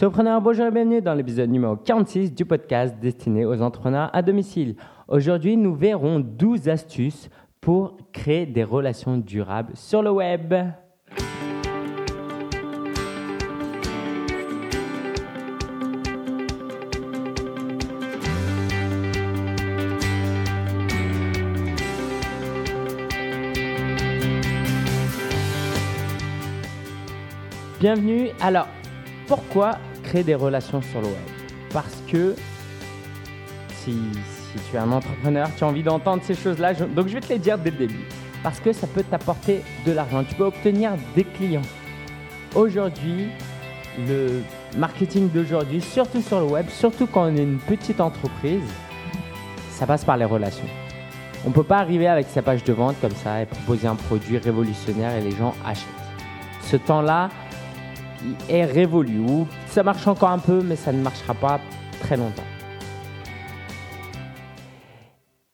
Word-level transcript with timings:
Surpreneur, 0.00 0.40
bonjour 0.40 0.64
et 0.64 0.70
bienvenue 0.70 1.02
dans 1.02 1.12
l'épisode 1.12 1.50
numéro 1.50 1.76
46 1.76 2.32
du 2.32 2.46
podcast 2.46 2.96
destiné 3.02 3.44
aux 3.44 3.60
entrepreneurs 3.60 4.08
à 4.14 4.22
domicile. 4.22 4.74
Aujourd'hui, 5.08 5.58
nous 5.58 5.74
verrons 5.74 6.20
12 6.20 6.70
astuces 6.70 7.28
pour 7.60 7.98
créer 8.10 8.46
des 8.46 8.64
relations 8.64 9.18
durables 9.18 9.76
sur 9.76 10.02
le 10.02 10.10
web. 10.10 10.54
Bienvenue. 27.78 28.30
Alors, 28.40 28.66
pourquoi 29.26 29.76
créer 30.10 30.24
des 30.24 30.34
relations 30.34 30.82
sur 30.82 31.00
le 31.00 31.06
web 31.06 31.28
Parce 31.72 32.02
que 32.10 32.34
si, 33.84 33.96
tu 34.68 34.76
es 34.76 34.78
un 34.78 34.90
entrepreneur, 34.90 35.48
tu 35.56 35.62
as 35.62 35.66
envie 35.68 35.84
d'entendre 35.84 36.22
ces 36.24 36.34
choses-là, 36.34 36.74
donc 36.74 37.06
je 37.06 37.14
vais 37.14 37.20
te 37.20 37.32
les 37.32 37.38
dire 37.38 37.56
dès 37.56 37.70
le 37.70 37.76
début. 37.76 38.04
Parce 38.42 38.58
que 38.58 38.72
ça 38.72 38.88
peut 38.88 39.04
t'apporter 39.04 39.62
de 39.86 39.92
l'argent. 39.92 40.24
Tu 40.24 40.34
peux 40.34 40.44
obtenir 40.44 40.92
des 41.14 41.24
clients. 41.24 41.62
Aujourd'hui, 42.56 43.28
le 44.08 44.42
marketing 44.76 45.30
d'aujourd'hui, 45.30 45.80
surtout 45.80 46.22
sur 46.22 46.40
le 46.40 46.46
web, 46.46 46.66
surtout 46.68 47.06
quand 47.06 47.30
on 47.30 47.36
est 47.36 47.42
une 47.42 47.58
petite 47.58 48.00
entreprise, 48.00 48.62
ça 49.70 49.86
passe 49.86 50.04
par 50.04 50.16
les 50.16 50.24
relations. 50.24 50.66
On 51.46 51.52
peut 51.52 51.62
pas 51.62 51.78
arriver 51.78 52.08
avec 52.08 52.26
sa 52.26 52.42
page 52.42 52.64
de 52.64 52.72
vente 52.72 52.96
comme 53.00 53.14
ça 53.14 53.42
et 53.42 53.46
proposer 53.46 53.86
un 53.86 53.94
produit 53.94 54.38
révolutionnaire 54.38 55.14
et 55.14 55.20
les 55.20 55.36
gens 55.36 55.54
achètent. 55.64 55.86
Ce 56.62 56.76
temps-là, 56.76 57.30
est 58.48 58.64
révolu. 58.64 59.20
Ou 59.20 59.46
ça 59.66 59.82
marche 59.82 60.06
encore 60.06 60.30
un 60.30 60.38
peu, 60.38 60.62
mais 60.62 60.76
ça 60.76 60.92
ne 60.92 61.02
marchera 61.02 61.34
pas 61.34 61.60
très 62.00 62.16
longtemps. 62.16 62.42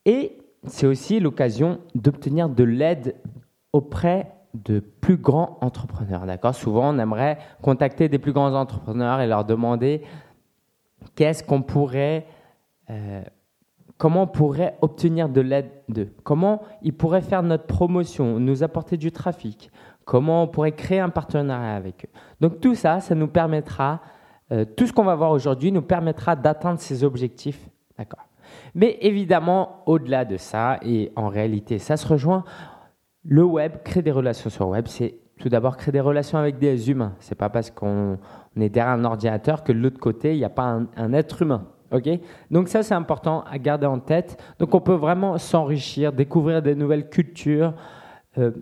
Et 0.05 0.39
c'est 0.67 0.87
aussi 0.87 1.21
l'occasion 1.21 1.79
d'obtenir 1.95 2.49
de 2.49 2.65
l'aide 2.65 3.17
auprès 3.73 4.33
de 4.55 4.81
plus 4.81 5.17
grands 5.17 5.59
entrepreneurs. 5.61 6.27
D'accord? 6.27 6.55
Souvent, 6.55 6.95
on 6.95 6.99
aimerait 6.99 7.39
contacter 7.63 8.09
des 8.09 8.19
plus 8.19 8.33
grands 8.33 8.55
entrepreneurs 8.55 9.21
et 9.21 9.27
leur 9.27 9.45
demander 9.45 10.03
qu'est-ce 11.15 11.43
qu'on 11.43 11.63
pourrait, 11.63 12.27
euh, 12.91 13.23
comment 13.99 14.23
on 14.23 14.27
pourrait 14.27 14.77
obtenir 14.81 15.29
de 15.29 15.41
l'aide 15.41 15.71
d'eux, 15.89 16.13
comment 16.23 16.63
ils 16.83 16.95
pourraient 16.95 17.21
faire 17.21 17.43
notre 17.43 17.67
promotion, 17.67 18.41
nous 18.41 18.63
apporter 18.63 18.97
du 18.97 19.13
trafic, 19.13 19.71
comment 20.07 20.45
on 20.45 20.47
pourrait 20.47 20.73
créer 20.73 21.01
un 21.01 21.11
partenariat 21.11 21.75
avec 21.75 22.07
eux. 22.07 22.19
Donc 22.41 22.61
tout 22.61 22.75
ça, 22.75 23.01
ça 23.01 23.15
nous 23.15 23.27
permettra, 23.27 24.01
euh, 24.53 24.65
tout 24.65 24.87
ce 24.87 24.93
qu'on 24.93 25.05
va 25.05 25.17
voir 25.17 25.33
aujourd'hui 25.33 25.73
nous 25.73 25.83
permettra 25.83 26.37
d'atteindre 26.37 26.81
ces 26.81 27.05
objectifs. 27.05 27.69
D'accord. 27.99 28.25
Mais 28.75 28.97
évidemment, 29.01 29.83
au-delà 29.85 30.25
de 30.25 30.37
ça, 30.37 30.79
et 30.83 31.13
en 31.17 31.29
réalité, 31.29 31.79
ça 31.79 31.97
se 31.97 32.07
rejoint, 32.07 32.45
le 33.25 33.43
web, 33.43 33.83
créer 33.83 34.03
des 34.03 34.13
relations 34.13 34.49
sur 34.49 34.67
le 34.67 34.71
web, 34.71 34.87
c'est 34.87 35.19
tout 35.41 35.49
d'abord 35.49 35.77
créer 35.77 35.93
des 35.93 36.01
relations 36.01 36.39
avec 36.39 36.59
des 36.59 36.89
humains. 36.89 37.15
C'est 37.19 37.35
pas 37.35 37.49
parce 37.49 37.71
qu'on 37.73 38.17
est 38.57 38.69
derrière 38.69 38.93
un 38.93 39.05
ordinateur 39.05 39.65
que 39.65 39.73
de 39.73 39.79
l'autre 39.79 39.99
côté, 39.99 40.35
il 40.35 40.39
n'y 40.39 40.45
a 40.45 40.51
pas 40.51 40.81
un, 40.97 41.13
être 41.13 41.43
humain. 41.43 41.67
Donc 42.51 42.69
ça, 42.69 42.83
c'est 42.83 42.95
important 42.95 43.43
à 43.51 43.59
garder 43.59 43.87
en 43.87 43.99
tête. 43.99 44.41
Donc 44.61 44.75
on 44.75 44.81
peut 44.81 44.95
vraiment 44.95 45.37
s'enrichir, 45.39 46.13
découvrir 46.13 46.63
des 46.63 46.75
nouvelles 46.77 47.09
cultures. 47.09 47.75
Euh, 48.39 48.53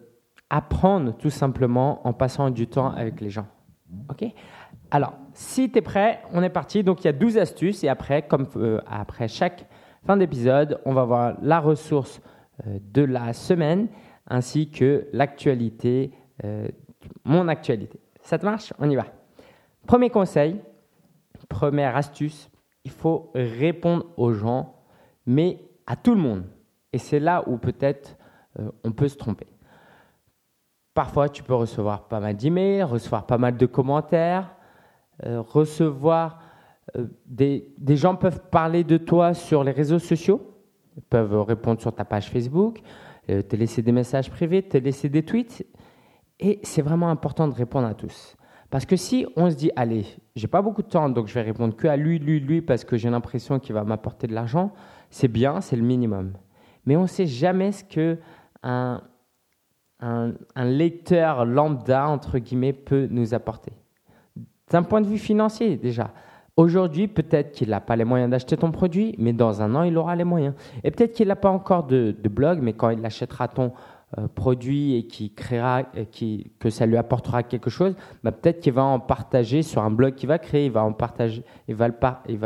apprendre 0.55 1.17
tout 1.17 1.31
simplement 1.31 2.07
en 2.07 2.13
passant 2.13 2.49
du 2.49 2.69
temps 2.69 2.93
avec 2.93 3.21
les 3.21 3.29
gens. 3.29 3.47
OK? 4.09 4.25
Alors, 4.89 5.15
si 5.33 5.69
tu 5.69 5.79
es 5.79 5.83
prêt, 5.83 6.23
on 6.33 6.45
est 6.45 6.49
parti. 6.49 6.85
Donc, 6.85 7.03
il 7.03 7.07
y 7.07 7.09
a 7.09 7.13
12 7.13 7.39
astuces 7.39 7.83
et 7.83 7.89
après, 7.89 8.23
comme 8.23 8.47
euh, 8.55 8.81
après 8.87 9.27
chaque 9.27 9.67
fin 10.07 10.17
d'épisode, 10.17 10.81
on 10.85 10.93
va 10.93 11.03
voir 11.03 11.35
la 11.43 11.59
ressource 11.59 12.21
euh, 12.69 12.79
de 12.93 13.03
la 13.03 13.33
semaine 13.33 13.89
ainsi 14.29 14.71
que 14.71 15.09
l'actualité, 15.13 16.13
euh, 16.45 16.69
mon 17.25 17.49
actualité. 17.49 17.99
Ça 18.23 18.39
te 18.39 18.45
marche? 18.45 18.73
On 18.79 18.89
y 18.89 18.95
va. 18.95 19.07
Premier 19.89 20.09
conseil, 20.09 20.61
première 21.49 21.97
astuce, 21.97 22.49
il 22.85 22.93
faut 22.93 23.33
répondre 23.35 24.07
aux 24.17 24.33
gens, 24.33 24.77
mais 25.27 25.59
à 25.89 25.97
tout 25.97 26.15
le 26.15 26.21
monde. 26.21 26.45
Et 26.93 26.99
c'est 26.99 27.19
là 27.19 27.43
où 27.49 27.59
peut-être 27.59 28.17
on 28.85 28.93
peut 28.93 29.09
se 29.09 29.17
tromper. 29.17 29.49
Parfois, 30.95 31.29
tu 31.29 31.43
peux 31.43 31.55
recevoir 31.55 32.07
pas 32.07 32.21
mal 32.21 32.37
d'emails, 32.37 32.85
recevoir 32.85 33.27
pas 33.27 33.37
mal 33.37 33.57
de 33.57 33.67
commentaires, 33.67 34.55
euh, 35.27 35.41
recevoir 35.41 36.41
euh, 36.97 37.07
des, 37.27 37.75
des, 37.79 37.97
gens 37.97 38.15
peuvent 38.15 38.41
parler 38.51 38.85
de 38.85 38.97
toi 38.97 39.35
sur 39.35 39.65
les 39.65 39.73
réseaux 39.73 39.99
sociaux, 39.99 40.41
peuvent 41.11 41.43
répondre 41.43 41.81
sur 41.81 41.93
ta 41.93 42.05
page 42.05 42.31
Facebook, 42.31 42.81
euh, 43.29 43.43
te 43.43 43.57
laisser 43.57 43.83
des 43.83 43.91
messages 43.91 44.31
privés, 44.31 44.63
te 44.63 44.79
laisser 44.79 45.09
des 45.09 45.25
tweets. 45.25 45.67
Et 46.39 46.61
c'est 46.63 46.83
vraiment 46.83 47.11
important 47.11 47.49
de 47.49 47.55
répondre 47.55 47.87
à 47.87 47.95
tous. 47.95 48.37
Parce 48.71 48.87
que 48.87 48.97
si 48.97 49.27
on 49.37 49.51
se 49.51 49.57
dit, 49.57 49.71
allez, 49.77 50.05
j'ai 50.37 50.49
pas 50.49 50.63
beaucoup 50.63 50.83
de 50.83 50.89
temps, 50.89 51.09
donc 51.09 51.27
je 51.29 51.35
vais 51.35 51.43
répondre 51.43 51.75
que 51.75 51.89
à 51.89 51.97
lui, 51.97 52.19
lui, 52.19 52.41
lui, 52.41 52.61
parce 52.61 52.85
que 52.85 52.97
j'ai 52.97 53.11
l'impression 53.11 53.59
qu'il 53.59 53.75
va 53.75 53.85
m'apporter 53.85 54.27
de 54.27 54.35
l'argent, 54.35 54.73
c'est 55.11 55.29
bien, 55.29 55.61
c'est 55.61 55.77
le 55.77 55.83
minimum. 55.83 56.33
Mais 56.87 56.97
on 56.97 57.03
ne 57.03 57.07
sait 57.07 57.27
jamais 57.27 57.73
ce 57.73 57.85
que 57.85 58.19
un, 58.63 59.01
un, 60.01 60.35
lecteur 60.57 61.45
lambda, 61.45 62.09
entre 62.09 62.39
guillemets, 62.39 62.73
peut 62.73 63.09
nous 63.11 63.35
apporter. 63.35 63.73
D'un 64.71 64.83
point 64.83 65.01
de 65.01 65.07
vue 65.07 65.19
financier, 65.19 65.77
déjà. 65.77 66.11
Aujourd'hui, 66.57 67.09
peut-être 67.09 67.53
qu'il 67.53 67.71
n'a 67.71 67.81
pas 67.81 67.97
les 67.97 68.05
moyens 68.05 68.31
d'acheter 68.31 68.57
ton 68.57 68.71
produit, 68.71 69.15
mais 69.19 69.33
dans 69.33 69.61
un 69.61 69.75
an, 69.75 69.83
il 69.83 69.99
aura 69.99 70.15
les 70.15 70.25
moyens. 70.25 70.55
Et 70.85 70.91
peut-être 70.91 71.13
qu'il 71.13 71.29
n'a 71.29 71.37
pas 71.37 71.51
encore 71.51 71.85
de, 71.85 72.15
blog, 72.31 72.61
mais 72.63 72.73
quand 72.75 72.91
il 72.91 73.05
achètera 73.05 73.49
ton 73.49 73.73
euh, 74.19 74.29
produit 74.29 74.95
et 74.95 75.07
qu'il 75.07 75.35
créera, 75.35 75.83
qui, 76.13 76.53
que 76.61 76.71
ça 76.71 76.87
lui 76.87 76.97
apportera 76.97 77.43
quelque 77.43 77.71
chose, 77.71 77.97
bah, 78.23 78.31
peut-être 78.31 78.61
qu'il 78.61 78.73
va 78.73 78.85
en 78.85 79.01
partager 79.01 79.63
sur 79.63 79.83
un 79.83 79.91
blog 79.91 80.15
qu'il 80.15 80.29
va 80.29 80.39
créer, 80.39 80.67
il 80.67 80.73
va 80.73 80.85
en 80.85 80.93
partager, 80.93 81.43
il 81.67 81.75
va, 81.75 81.91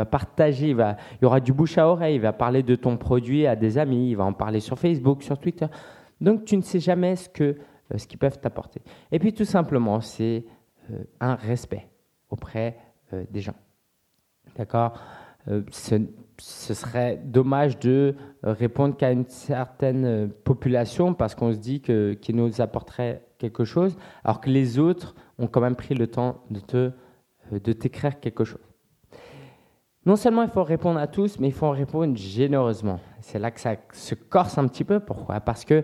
partager, 0.05 0.69
il, 0.69 0.77
il 0.77 1.21
y 1.21 1.25
aura 1.25 1.39
du 1.39 1.53
bouche 1.53 1.77
à 1.77 1.87
oreille, 1.87 2.15
il 2.15 2.21
va 2.21 2.33
parler 2.33 2.63
de 2.63 2.75
ton 2.75 2.97
produit 2.97 3.45
à 3.45 3.55
des 3.55 3.77
amis, 3.77 4.09
il 4.09 4.15
va 4.15 4.23
en 4.23 4.33
parler 4.33 4.59
sur 4.59 4.79
Facebook, 4.79 5.21
sur 5.21 5.37
Twitter. 5.37 5.67
Donc 6.21 6.45
tu 6.45 6.57
ne 6.57 6.61
sais 6.61 6.79
jamais 6.79 7.15
euh, 7.39 7.53
ce 7.97 8.07
qu'ils 8.07 8.19
peuvent 8.19 8.39
t'apporter. 8.39 8.81
Et 9.11 9.19
puis 9.19 9.33
tout 9.33 9.45
simplement, 9.45 10.01
c'est 10.01 10.45
euh, 10.91 11.03
un 11.19 11.35
respect 11.35 11.87
auprès 12.29 12.77
euh, 13.13 13.25
des 13.29 13.41
gens. 13.41 13.55
D'accord? 14.57 14.99
Ce, 15.71 15.95
serait 16.37 17.19
dommage 17.23 17.79
de 17.79 18.13
répondre 18.43 18.95
qu'à 18.95 19.11
une 19.11 19.25
certaine 19.25 20.29
population 20.43 21.13
parce 21.15 21.33
qu'on 21.33 21.51
se 21.51 21.57
dit 21.57 21.81
que 21.81 22.13
qu'ils 22.13 22.35
nous 22.35 22.61
apporterait 22.61 23.23
quelque 23.39 23.63
chose, 23.63 23.97
alors 24.23 24.41
que 24.41 24.49
les 24.49 24.77
autres 24.77 25.15
ont 25.39 25.47
quand 25.47 25.61
même 25.61 25.75
pris 25.75 25.95
le 25.95 26.07
temps 26.07 26.43
de 26.51 26.91
de 27.51 27.73
t'écrire 27.73 28.19
quelque 28.19 28.43
chose. 28.43 28.61
Non 30.05 30.15
seulement 30.15 30.43
il 30.43 30.49
faut 30.49 30.63
répondre 30.63 30.99
à 30.99 31.07
tous, 31.07 31.39
mais 31.39 31.47
il 31.47 31.53
faut 31.53 31.69
répondre 31.69 32.15
généreusement. 32.15 32.99
C'est 33.21 33.39
là 33.39 33.51
que 33.51 33.59
ça 33.59 33.75
se 33.91 34.15
corse 34.15 34.57
un 34.57 34.67
petit 34.67 34.83
peu. 34.83 34.99
Pourquoi? 34.99 35.39
Parce 35.39 35.65
que 35.65 35.83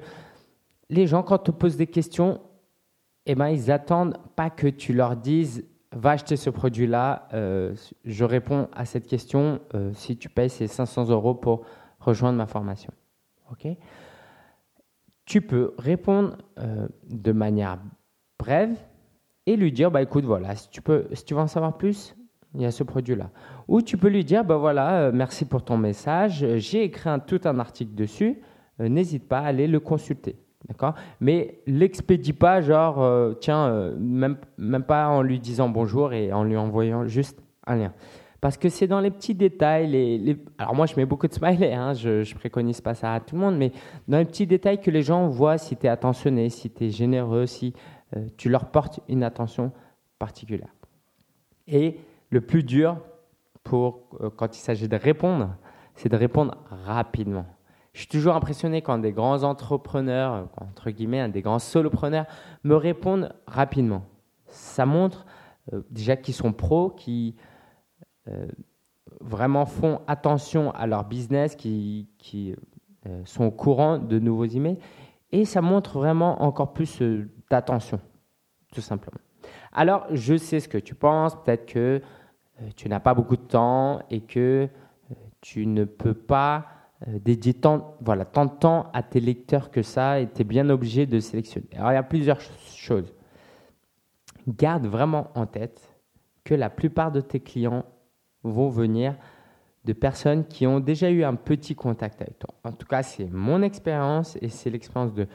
les 0.90 1.07
gens, 1.07 1.23
quand 1.23 1.40
tu 1.40 1.51
poses 1.51 1.78
des 1.78 1.88
questions, 1.88 2.41
eh 3.25 3.35
ben, 3.35 3.50
ils 3.50 3.72
attendent 3.72 4.18
pas 4.35 4.50
que 4.50 4.68
tu 4.68 4.94
leur 4.94 5.16
dises 5.16 5.66
va 5.96 6.12
acheter 6.12 6.35
ce 6.35 6.50
produit-là. 6.50 7.28
Euh, 7.34 7.73
je 8.03 8.25
réponds 8.25 8.68
à 8.73 8.85
cette 8.85 9.07
question 9.07 9.62
euh, 9.73 9.91
si 9.94 10.18
tu 10.18 10.29
payes 10.29 10.50
ces 10.50 10.68
500 10.68 11.09
euros 11.09 11.34
pour 11.34 11.66
rejoindre 12.00 12.38
ma 12.38 12.46
formation. 12.46 12.94
Ok? 13.51 13.68
Tu 15.25 15.41
peux 15.41 15.73
répondre 15.78 16.38
euh, 16.59 16.88
de 17.09 17.31
manière 17.31 17.79
brève 18.38 18.78
et 19.46 19.56
lui 19.56 19.72
dire 19.72 19.90
bah 19.90 20.02
écoute 20.02 20.25
voilà 20.25 20.56
si 20.56 20.69
tu 20.69 20.81
peux 20.81 21.07
si 21.13 21.23
tu 21.23 21.34
veux 21.34 21.40
en 21.40 21.47
savoir 21.47 21.78
plus 21.78 22.16
il 22.53 22.61
y 22.61 22.66
a 22.66 22.72
ce 22.72 22.84
produit-là. 22.84 23.32
Ou 23.67 23.82
tu 23.82 23.97
peux 23.97 24.09
lui 24.09 24.26
dire 24.26 24.43
bah 24.43 24.58
voilà 24.58 25.11
merci 25.11 25.46
pour 25.46 25.64
ton 25.64 25.78
message 25.78 26.46
j'ai 26.58 26.84
écrit 26.84 27.09
tout 27.26 27.41
un 27.46 27.59
article 27.59 27.96
dessus 27.96 28.41
n'hésite 28.79 29.28
pas 29.28 29.40
à 29.40 29.46
aller 29.46 29.67
le 29.67 29.79
consulter. 29.79 30.35
D'accord 30.67 30.96
Mais 31.20 31.59
l'expédie 31.67 32.34
pas, 32.34 32.62
genre, 32.62 33.02
euh, 33.02 33.34
tiens, 33.34 33.67
euh, 33.67 33.96
même, 34.00 34.38
même 34.58 34.84
pas 34.84 35.08
en 35.09 35.22
lui 35.22 35.40
disant 35.40 35.70
bonjour 35.70 36.14
et 36.14 36.34
en 36.34 36.44
lui 36.44 36.58
envoyant 36.58 37.06
juste 37.06 37.40
un 37.67 37.76
lien. 37.76 37.94
Parce 38.41 38.58
que 38.58 38.70
c'est 38.70 38.88
dans 38.88 39.00
les 39.00 39.12
petits 39.12 39.35
détails. 39.35 39.88
Les, 39.88 40.38
Alors, 40.58 40.76
moi, 40.76 40.85
je 40.85 40.96
mets 40.96 41.06
beaucoup 41.06 41.28
de 41.28 41.34
smileys, 41.34 41.73
hein, 41.73 41.94
je, 41.94 42.23
je 42.23 42.35
préconise 42.35 42.82
pas 42.82 42.94
ça 42.94 43.14
à 43.14 43.20
tout 43.20 43.35
le 43.35 43.41
monde, 43.41 43.58
mais 43.58 43.72
dans 44.08 44.17
les 44.17 44.26
petits 44.26 44.47
détails 44.47 44.82
que 44.82 44.91
les 44.91 45.02
gens 45.02 45.28
voient 45.28 45.58
si 45.58 45.76
tu 45.76 45.85
es 45.85 45.90
attentionné, 45.90 46.50
si 46.50 46.70
tu 46.70 46.85
es 46.85 46.90
généreux, 46.90 47.46
si 47.46 47.73
euh, 48.16 48.28
tu 48.38 48.50
leur 48.50 48.66
portes 48.66 49.00
une 49.08 49.23
attention 49.23 49.72
particulière. 50.20 50.73
Et 51.68 52.00
le 52.29 52.41
plus 52.41 52.64
dur 52.64 52.97
pour 53.64 54.09
quand 54.35 54.56
il 54.56 54.59
s'agit 54.59 54.88
de 54.88 54.96
répondre, 54.96 55.56
c'est 55.96 56.09
de 56.09 56.16
répondre 56.16 56.56
rapidement. 56.70 57.46
Je 57.96 58.02
suis 58.02 58.09
toujours 58.09 58.36
impressionné 58.36 58.82
quand 58.82 58.97
des 58.97 59.14
grands 59.14 59.44
entrepreneurs, 59.44 60.50
entre 60.58 60.92
guillemets, 60.92 61.30
des 61.30 61.42
grands 61.42 61.59
solopreneurs 61.59 62.26
me 62.66 62.76
répondent 62.76 63.34
rapidement. 63.47 64.03
Ça 64.47 64.86
montre 64.86 65.26
déjà 65.90 66.18
qui 66.18 66.34
sont 66.34 66.52
pros, 66.52 66.90
qui 66.90 67.38
vraiment 69.22 69.66
font 69.66 70.02
attention 70.08 70.72
à 70.72 70.88
leur 70.88 71.06
business, 71.06 71.56
qui, 71.56 72.09
qui 72.18 72.53
sont 73.24 73.46
au 73.46 73.52
courant 73.52 73.97
de 73.97 74.20
nouveaux 74.20 74.44
emails. 74.44 74.78
Et 75.32 75.46
ça 75.46 75.62
montre 75.62 75.97
vraiment 75.97 76.44
encore 76.44 76.74
plus 76.74 77.02
d'attention, 77.50 78.02
tout 78.74 78.82
simplement. 78.82 79.22
Alors, 79.72 80.06
je 80.12 80.36
sais 80.36 80.59
ce 80.59 80.68
que 80.68 80.78
tu 80.78 80.96
penses. 80.96 81.42
Peut-être 81.46 81.66
que 81.66 82.02
tu 82.76 82.90
n'as 82.90 83.00
pas 83.00 83.14
beaucoup 83.14 83.38
de 83.38 83.42
temps 83.42 84.02
et 84.09 84.20
que 84.20 84.68
tu 85.40 85.66
ne 85.66 85.86
peux 85.86 86.14
pas 86.14 86.58
euh, 86.58 86.74
dédier 87.07 87.53
tant, 87.53 87.97
voilà, 88.02 88.25
tant 88.25 88.46
de 88.46 88.52
temps 88.52 88.90
à 88.93 89.03
tes 89.03 89.19
lecteurs 89.19 89.69
que 89.69 89.81
ça 89.81 90.19
et 90.19 90.28
tu 90.28 90.41
es 90.41 90.43
bien 90.43 90.69
obligé 90.69 91.05
de 91.05 91.19
sélectionner. 91.19 91.67
Alors 91.75 91.91
il 91.91 91.96
y 91.96 91.97
a 91.97 92.03
plusieurs 92.03 92.41
choses. 92.41 93.13
Garde 94.47 94.85
vraiment 94.87 95.28
en 95.35 95.46
tête 95.46 95.96
que 96.43 96.53
la 96.53 96.69
plupart 96.69 97.11
de 97.11 97.22
tes 97.22 97.40
clients 97.40 97.85
vont 98.43 98.69
venir 98.69 99.16
de 99.85 99.93
personnes 99.93 100.46
qui 100.46 100.66
ont 100.66 100.79
déjà 100.79 101.09
eu 101.11 101.23
un 101.23 101.35
petit 101.35 101.75
contact 101.75 102.22
avec 102.22 102.40
toi. 102.40 102.53
En 102.63 102.72
tout 102.72 102.87
cas, 102.87 103.03
c'est 103.03 103.29
mon 103.31 103.61
expérience 103.61 104.37
et 104.41 104.49
c'est 104.49 104.69
l'expérience 104.69 105.13
de 105.13 105.28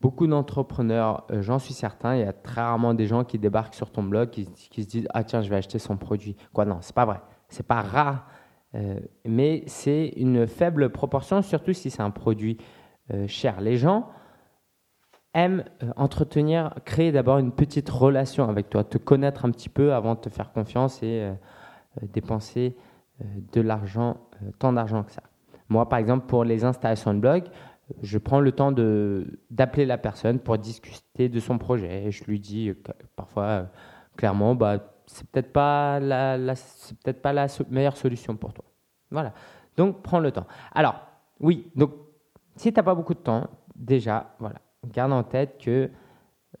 beaucoup 0.00 0.26
d'entrepreneurs, 0.26 1.24
euh, 1.30 1.42
j'en 1.42 1.58
suis 1.58 1.74
certain. 1.74 2.16
Il 2.16 2.20
y 2.20 2.24
a 2.24 2.32
très 2.32 2.60
rarement 2.60 2.94
des 2.94 3.06
gens 3.06 3.24
qui 3.24 3.38
débarquent 3.38 3.74
sur 3.74 3.90
ton 3.90 4.02
blog 4.02 4.30
qui, 4.30 4.46
qui 4.46 4.82
se 4.82 4.88
disent 4.88 5.08
Ah, 5.12 5.24
tiens, 5.24 5.42
je 5.42 5.50
vais 5.50 5.56
acheter 5.56 5.78
son 5.78 5.96
produit. 5.96 6.36
Quoi, 6.52 6.64
non, 6.64 6.78
c'est 6.80 6.94
pas 6.94 7.04
vrai. 7.04 7.20
C'est 7.48 7.66
pas 7.66 7.82
rare 7.82 8.26
euh, 8.74 9.00
mais 9.24 9.62
c'est 9.66 10.08
une 10.16 10.46
faible 10.46 10.90
proportion, 10.90 11.42
surtout 11.42 11.72
si 11.72 11.90
c'est 11.90 12.02
un 12.02 12.10
produit 12.10 12.58
euh, 13.12 13.26
cher. 13.26 13.60
Les 13.60 13.76
gens 13.76 14.08
aiment 15.34 15.64
euh, 15.82 15.90
entretenir, 15.96 16.74
créer 16.84 17.12
d'abord 17.12 17.38
une 17.38 17.52
petite 17.52 17.88
relation 17.88 18.48
avec 18.48 18.68
toi, 18.68 18.84
te 18.84 18.98
connaître 18.98 19.44
un 19.44 19.50
petit 19.50 19.68
peu 19.68 19.94
avant 19.94 20.14
de 20.14 20.20
te 20.20 20.28
faire 20.28 20.52
confiance 20.52 21.02
et 21.02 21.30
dépenser 22.02 22.76
de 23.52 23.60
l'argent, 23.60 24.18
tant 24.58 24.72
d'argent 24.72 25.02
que 25.02 25.12
ça. 25.12 25.22
Moi, 25.68 25.88
par 25.88 25.98
exemple, 25.98 26.26
pour 26.26 26.44
les 26.44 26.64
installations 26.64 27.12
de 27.14 27.18
blog, 27.18 27.44
je 28.02 28.18
prends 28.18 28.40
le 28.40 28.52
temps 28.52 28.72
d'appeler 29.50 29.86
la 29.86 29.98
personne 29.98 30.38
pour 30.38 30.58
discuter 30.58 31.28
de 31.28 31.40
son 31.40 31.58
projet. 31.58 32.10
Je 32.10 32.24
lui 32.24 32.38
dis 32.38 32.72
parfois 33.16 33.68
clairement, 34.16 34.54
bah, 34.54 34.97
c'est 35.08 35.26
peut-être 35.28 35.52
pas 35.52 35.98
la, 36.00 36.36
peut-être 37.02 37.22
pas 37.22 37.32
la 37.32 37.46
meilleure 37.70 37.96
solution 37.96 38.36
pour 38.36 38.52
toi. 38.52 38.64
Voilà. 39.10 39.32
Donc 39.76 40.02
prends 40.02 40.20
le 40.20 40.30
temps. 40.30 40.46
Alors 40.72 41.00
oui, 41.40 41.70
donc 41.74 41.92
si 42.56 42.72
tu 42.72 42.78
n'as 42.78 42.82
pas 42.82 42.94
beaucoup 42.94 43.14
de 43.14 43.20
temps, 43.20 43.48
déjà, 43.74 44.34
voilà, 44.38 44.60
garde 44.86 45.12
en 45.12 45.22
tête 45.22 45.58
que 45.58 45.90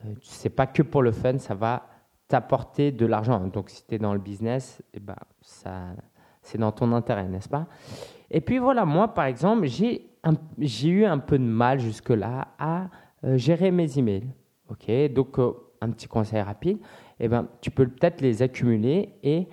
euh, 0.04 0.14
ce 0.20 0.44
n'est 0.44 0.54
pas 0.54 0.66
que 0.66 0.82
pour 0.82 1.02
le 1.02 1.12
fun, 1.12 1.38
ça 1.38 1.54
va 1.54 1.86
t'apporter 2.26 2.92
de 2.92 3.06
l'argent. 3.06 3.40
Donc 3.48 3.70
si 3.70 3.84
tu 3.86 3.94
es 3.94 3.98
dans 3.98 4.12
le 4.12 4.20
business, 4.20 4.82
eh 4.94 5.00
ben, 5.00 5.16
ça, 5.40 5.88
c'est 6.42 6.58
dans 6.58 6.72
ton 6.72 6.92
intérêt, 6.92 7.26
n'est-ce 7.26 7.48
pas? 7.48 7.66
Et 8.30 8.40
puis 8.40 8.58
voilà, 8.58 8.84
moi 8.84 9.08
par 9.08 9.24
exemple, 9.24 9.66
j'ai, 9.66 10.10
j'ai 10.58 10.88
eu 10.88 11.04
un 11.04 11.18
peu 11.18 11.38
de 11.38 11.44
mal 11.44 11.80
jusque-là 11.80 12.48
à 12.58 12.88
euh, 13.24 13.36
gérer 13.36 13.70
mes 13.70 13.98
emails. 13.98 14.30
Ok, 14.68 14.90
donc 15.12 15.38
euh, 15.38 15.52
un 15.80 15.90
petit 15.90 16.06
conseil 16.06 16.42
rapide 16.42 16.78
eh 17.20 17.28
ben, 17.28 17.48
tu 17.60 17.70
peux 17.70 17.86
peut-être 17.86 18.20
les 18.20 18.42
accumuler 18.42 19.14
et 19.22 19.48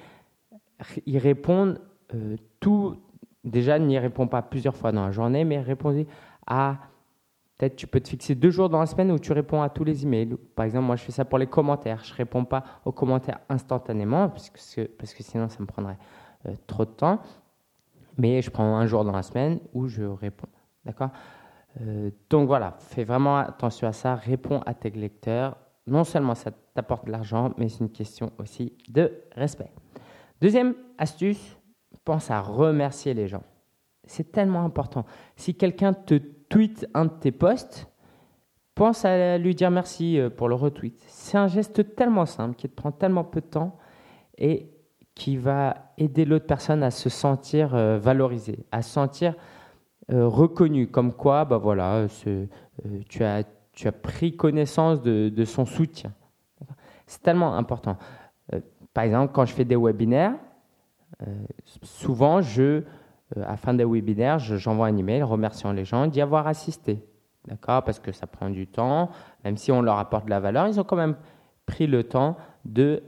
y 1.06 1.17
répondre 1.17 1.79
euh, 2.13 2.35
tout. 2.59 2.97
Déjà, 3.44 3.77
n'y 3.79 3.97
réponds 4.00 4.27
pas 4.27 4.41
plusieurs 4.41 4.75
fois 4.75 4.91
dans 4.91 5.06
la 5.06 5.12
journée, 5.12 5.44
mais 5.44 5.59
répondez 5.59 6.07
à. 6.47 6.77
Peut-être 7.57 7.77
tu 7.77 7.88
peux 7.88 8.01
te 8.01 8.09
fixer 8.09 8.35
deux 8.35 8.50
jours 8.50 8.67
dans 8.67 8.81
la 8.81 8.85
semaine 8.85 9.09
où 9.12 9.17
tu 9.17 9.31
réponds 9.31 9.62
à 9.62 9.69
tous 9.69 9.85
les 9.85 10.03
emails. 10.03 10.35
Par 10.56 10.65
exemple, 10.65 10.88
moi, 10.88 10.97
je 10.97 11.03
fais 11.03 11.13
ça 11.13 11.23
pour 11.23 11.38
les 11.38 11.47
commentaires. 11.47 12.03
Je 12.03 12.12
ne 12.12 12.17
réponds 12.17 12.44
pas 12.44 12.65
aux 12.83 12.91
commentaires 12.91 13.39
instantanément 13.47 14.27
parce 14.27 14.50
que, 14.50 14.81
parce 14.81 15.13
que 15.13 15.23
sinon, 15.23 15.47
ça 15.47 15.61
me 15.61 15.65
prendrait 15.65 15.97
euh, 16.47 16.53
trop 16.68 16.83
de 16.83 16.89
temps. 16.89 17.21
Mais 18.18 18.41
je 18.41 18.50
prends 18.50 18.75
un 18.75 18.85
jour 18.88 19.06
dans 19.06 19.13
la 19.13 19.23
semaine 19.23 19.59
où 19.73 19.88
je 19.88 20.03
réponds. 20.03 20.50
D'accord? 20.83 21.11
Euh, 21.79 22.11
Donc 22.29 22.47
voilà, 22.47 22.75
fais 22.79 23.06
vraiment 23.06 23.38
attention 23.38 23.88
à 23.88 23.94
ça. 23.94 24.15
Réponds 24.15 24.61
à 24.65 24.73
tes 24.73 24.89
lecteurs. 24.89 25.56
Non 25.87 26.03
seulement 26.03 26.35
ça 26.35 26.51
t'apporte 26.73 27.05
de 27.05 27.11
l'argent, 27.11 27.53
mais 27.57 27.69
c'est 27.69 27.79
une 27.79 27.91
question 27.91 28.31
aussi 28.39 28.73
de 28.89 29.11
respect. 29.35 29.71
Deuxième 30.41 30.75
astuce, 30.97 31.57
pense 32.05 32.29
à 32.31 32.39
remercier 32.39 33.13
les 33.13 33.27
gens. 33.27 33.43
C'est 34.05 34.31
tellement 34.31 34.63
important. 34.63 35.05
Si 35.35 35.55
quelqu'un 35.55 35.93
te 35.93 36.15
tweet 36.15 36.87
un 36.93 37.05
de 37.05 37.11
tes 37.19 37.31
posts, 37.31 37.89
pense 38.75 39.03
à 39.03 39.37
lui 39.37 39.55
dire 39.55 39.71
merci 39.71 40.19
euh, 40.19 40.29
pour 40.29 40.47
le 40.47 40.55
retweet. 40.55 41.01
C'est 41.07 41.37
un 41.37 41.47
geste 41.47 41.95
tellement 41.95 42.25
simple 42.25 42.55
qui 42.55 42.69
te 42.69 42.75
prend 42.75 42.91
tellement 42.91 43.23
peu 43.23 43.41
de 43.41 43.47
temps 43.47 43.77
et 44.37 44.69
qui 45.15 45.37
va 45.37 45.93
aider 45.97 46.25
l'autre 46.25 46.45
personne 46.45 46.83
à 46.83 46.91
se 46.91 47.09
sentir 47.09 47.73
euh, 47.73 47.97
valorisée, 47.97 48.65
à 48.71 48.81
se 48.81 48.91
sentir 48.91 49.33
euh, 50.11 50.27
reconnu. 50.27 50.87
Comme 50.87 51.13
quoi, 51.13 51.45
bah 51.45 51.57
voilà, 51.57 52.05
tu, 53.09 53.23
as, 53.23 53.43
tu 53.75 53.88
as 53.88 53.92
pris 53.92 54.36
connaissance 54.36 55.01
de, 55.01 55.30
de 55.30 55.45
son 55.45 55.66
soutien. 55.66 56.13
C'est 57.06 57.22
tellement 57.22 57.56
important. 57.56 57.98
Euh, 58.54 58.62
par 58.94 59.04
exemple, 59.04 59.33
quand 59.33 59.45
je 59.45 59.54
fais 59.54 59.66
des 59.66 59.75
webinaires, 59.75 60.36
euh, 61.22 61.44
souvent, 61.83 62.42
je, 62.42 62.62
euh, 62.62 62.83
à 63.36 63.51
la 63.51 63.57
fin 63.57 63.74
des 63.74 63.86
webinaires, 63.86 64.39
j'envoie 64.39 64.88
un 64.88 64.98
email 64.98 65.24
remerciant 65.24 65.72
les 65.72 65.86
gens 65.86 66.07
d'y 66.07 66.22
avoir 66.22 66.48
assisté. 66.48 67.04
D'accord? 67.48 67.83
Parce 67.83 68.00
que 68.00 68.12
ça 68.12 68.25
prend 68.25 68.50
du 68.50 68.66
temps. 68.66 69.10
Même 69.44 69.57
si 69.57 69.72
on 69.72 69.81
leur 69.81 70.00
apporte 70.00 70.25
de 70.25 70.31
la 70.31 70.39
valeur, 70.39 70.68
ils 70.68 70.80
ont 70.80 70.83
quand 70.83 70.95
même 70.95 71.18
pris 71.66 71.86
le 71.86 72.04
temps 72.04 72.38
de 72.63 73.04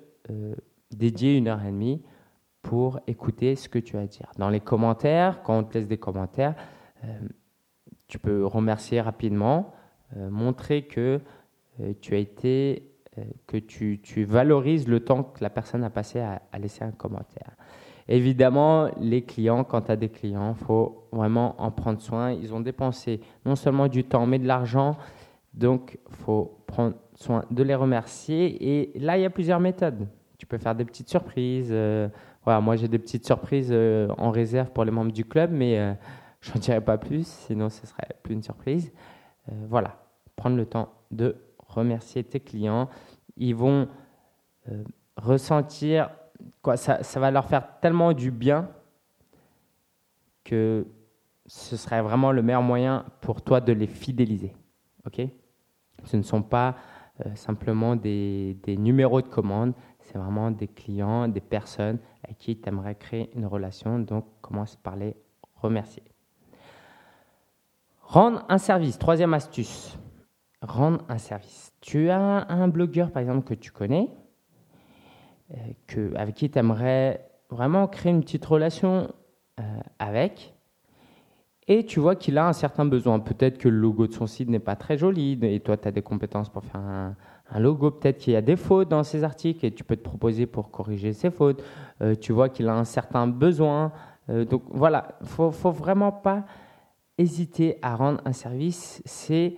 dédier 0.91 1.37
une 1.37 1.47
heure 1.47 1.63
et 1.63 1.71
demie 1.71 2.03
pour 2.61 2.99
écouter 3.07 3.55
ce 3.55 3.69
que 3.69 3.79
tu 3.79 3.97
as 3.97 4.01
à 4.01 4.05
dire. 4.05 4.29
Dans 4.37 4.49
les 4.49 4.59
commentaires, 4.59 5.41
quand 5.41 5.57
on 5.57 5.63
te 5.63 5.75
laisse 5.75 5.87
des 5.87 5.97
commentaires, 5.97 6.53
tu 8.07 8.19
peux 8.19 8.45
remercier 8.45 8.99
rapidement, 8.99 9.73
montrer 10.15 10.83
que 10.83 11.19
tu 12.01 12.15
as 12.15 12.17
été 12.17 12.97
euh, 13.17 13.23
que 13.47 13.57
tu, 13.57 14.25
valorises 14.25 14.87
le 14.87 14.99
temps 14.99 15.23
que 15.23 15.41
la 15.41 15.49
personne 15.49 15.83
a 15.83 15.89
passé 15.89 16.19
à, 16.19 16.41
laisser 16.59 16.83
un 16.83 16.91
commentaire. 16.91 17.55
Évidemment, 18.07 18.89
les 18.99 19.23
clients, 19.23 19.63
quand 19.63 19.81
tu 19.81 19.91
as 19.91 19.95
des 19.95 20.09
clients, 20.09 20.55
il 20.57 20.65
faut 20.65 21.07
vraiment 21.11 21.55
en 21.61 21.71
prendre 21.71 21.99
soin. 21.99 22.31
Ils 22.31 22.53
ont 22.53 22.59
dépensé 22.59 23.21
non 23.45 23.55
seulement 23.55 23.87
du 23.87 24.03
temps, 24.03 24.25
mais 24.25 24.39
de 24.39 24.45
l'argent. 24.45 24.97
Donc, 25.53 25.97
il 26.09 26.15
faut 26.15 26.59
prendre 26.67 26.95
soin 27.15 27.45
de 27.49 27.63
les 27.63 27.75
remercier. 27.75 28.91
Et 28.93 28.99
là, 28.99 29.17
il 29.17 29.21
y 29.21 29.25
a 29.25 29.29
plusieurs 29.29 29.59
méthodes. 29.59 30.07
Tu 30.37 30.45
peux 30.45 30.57
faire 30.57 30.75
des 30.75 30.85
petites 30.85 31.09
surprises. 31.09 31.69
Euh, 31.71 32.09
voilà, 32.43 32.61
moi, 32.61 32.75
j'ai 32.75 32.87
des 32.87 32.99
petites 32.99 33.25
surprises 33.25 33.69
euh, 33.71 34.09
en 34.17 34.29
réserve 34.29 34.71
pour 34.71 34.85
les 34.85 34.91
membres 34.91 35.11
du 35.13 35.25
club, 35.25 35.51
mais 35.51 35.95
je 36.41 36.53
n'en 36.53 36.59
dirai 36.59 36.81
pas 36.81 36.97
plus, 36.97 37.25
sinon 37.25 37.69
ce 37.69 37.87
serait 37.87 38.15
plus 38.21 38.33
une 38.33 38.43
surprise. 38.43 38.91
Voilà, 39.67 39.97
prendre 40.35 40.57
le 40.57 40.65
temps 40.65 40.89
de 41.11 41.35
remercier 41.67 42.23
tes 42.23 42.39
clients. 42.39 42.89
Ils 43.35 43.55
vont 43.55 43.87
euh, 44.69 44.83
ressentir, 45.15 46.09
quoi, 46.61 46.77
ça, 46.77 47.01
va 47.19 47.31
leur 47.31 47.45
faire 47.47 47.79
tellement 47.79 48.13
du 48.13 48.31
bien 48.31 48.69
que 50.43 50.87
ce 51.45 51.77
serait 51.77 52.01
vraiment 52.01 52.31
le 52.31 52.41
meilleur 52.41 52.61
moyen 52.61 53.05
pour 53.21 53.41
toi 53.41 53.61
de 53.61 53.73
les 53.73 53.87
fidéliser. 53.87 54.53
Ce 56.03 56.17
ne 56.17 56.21
sont 56.21 56.41
pas 56.41 56.75
euh, 57.25 57.35
simplement 57.35 57.95
des, 57.95 58.57
des, 58.63 58.77
numéros 58.77 59.21
de 59.21 59.27
commande, 59.27 59.73
c'est 59.99 60.17
vraiment 60.17 60.51
des 60.51 60.67
clients, 60.67 61.27
des 61.27 61.41
personnes 61.41 61.97
avec 62.23 62.37
qui 62.37 62.59
tu 62.59 62.67
aimerais 62.67 62.95
créer 62.95 63.29
une 63.35 63.45
relation. 63.45 63.99
Donc, 63.99 64.25
commence 64.41 64.75
par 64.75 64.95
les 64.95 65.15
remercier. 65.55 66.03
Rendre 68.07 68.45
un 68.47 68.57
service, 68.57 68.97
troisième 68.97 69.33
astuce 69.33 69.97
rendre 70.61 71.03
un 71.09 71.17
service. 71.17 71.73
Tu 71.81 72.09
as 72.09 72.47
un 72.49 72.67
blogueur, 72.67 73.11
par 73.11 73.21
exemple, 73.21 73.47
que 73.47 73.53
tu 73.53 73.71
connais, 73.71 74.09
euh, 75.51 75.55
que, 75.87 76.15
avec 76.15 76.35
qui 76.35 76.49
tu 76.49 76.57
aimerais 76.57 77.29
vraiment 77.49 77.87
créer 77.87 78.11
une 78.11 78.21
petite 78.21 78.45
relation 78.45 79.11
euh, 79.59 79.63
avec, 79.99 80.53
et 81.67 81.85
tu 81.85 81.99
vois 81.99 82.15
qu'il 82.15 82.37
a 82.37 82.47
un 82.47 82.53
certain 82.53 82.85
besoin. 82.85 83.19
Peut-être 83.19 83.57
que 83.57 83.67
le 83.67 83.77
logo 83.77 84.07
de 84.07 84.13
son 84.13 84.25
site 84.25 84.49
n'est 84.49 84.59
pas 84.59 84.77
très 84.77 84.97
joli, 84.97 85.37
et 85.41 85.59
toi, 85.59 85.75
tu 85.75 85.87
as 85.87 85.91
des 85.91 86.01
compétences 86.01 86.49
pour 86.49 86.63
faire 86.63 86.81
un, 86.81 87.15
logo. 87.59 87.91
Peut-être 87.91 88.17
qu'il 88.17 88.33
y 88.33 88.37
a 88.37 88.41
des 88.41 88.55
fautes 88.55 88.89
dans 88.89 89.03
ses 89.03 89.23
articles, 89.23 89.65
et 89.65 89.71
tu 89.71 89.83
peux 89.83 89.97
te 89.97 90.03
proposer 90.03 90.45
pour 90.45 90.71
corriger 90.71 91.11
ces 91.13 91.29
fautes. 91.29 91.61
Euh, 92.01 92.15
tu 92.15 92.31
vois 92.31 92.49
qu'il 92.49 92.67
a 92.69 92.73
un 92.73 92.85
certain 92.85 93.27
besoin. 93.27 93.91
donc 94.27 94.63
voilà, 94.69 95.17
il 95.21 95.45
ne 95.45 95.51
faut 95.51 95.71
vraiment 95.71 96.11
pas 96.11 96.45
hésiter 97.17 97.77
à 97.81 97.95
rendre 97.95 98.21
un 98.25 98.33
service. 98.33 99.01
C'est 99.05 99.55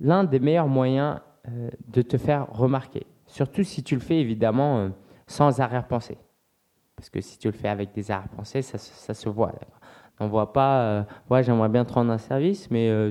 l'un 0.00 0.24
des 0.24 0.40
meilleurs 0.40 0.68
moyens 0.68 1.20
euh, 1.48 1.70
de 1.88 2.02
te 2.02 2.16
faire 2.16 2.46
remarquer. 2.50 3.06
Surtout 3.26 3.62
si 3.62 3.82
tu 3.82 3.94
le 3.94 4.00
fais 4.00 4.18
évidemment 4.18 4.78
euh, 4.78 4.88
sans 5.26 5.60
arrière-pensée. 5.60 6.18
Parce 6.96 7.10
que 7.10 7.20
si 7.20 7.38
tu 7.38 7.48
le 7.48 7.52
fais 7.52 7.68
avec 7.68 7.92
des 7.92 8.10
arrière-pensées, 8.10 8.62
ça, 8.62 8.78
se 8.78 9.28
voit. 9.28 9.52
On 10.20 10.28
voit 10.28 10.52
pas, 10.52 11.04
euh, 11.30 11.42
j'aimerais 11.42 11.68
bien 11.68 11.84
te 11.84 11.92
rendre 11.92 12.12
un 12.12 12.18
service, 12.18 12.70
mais 12.70 13.10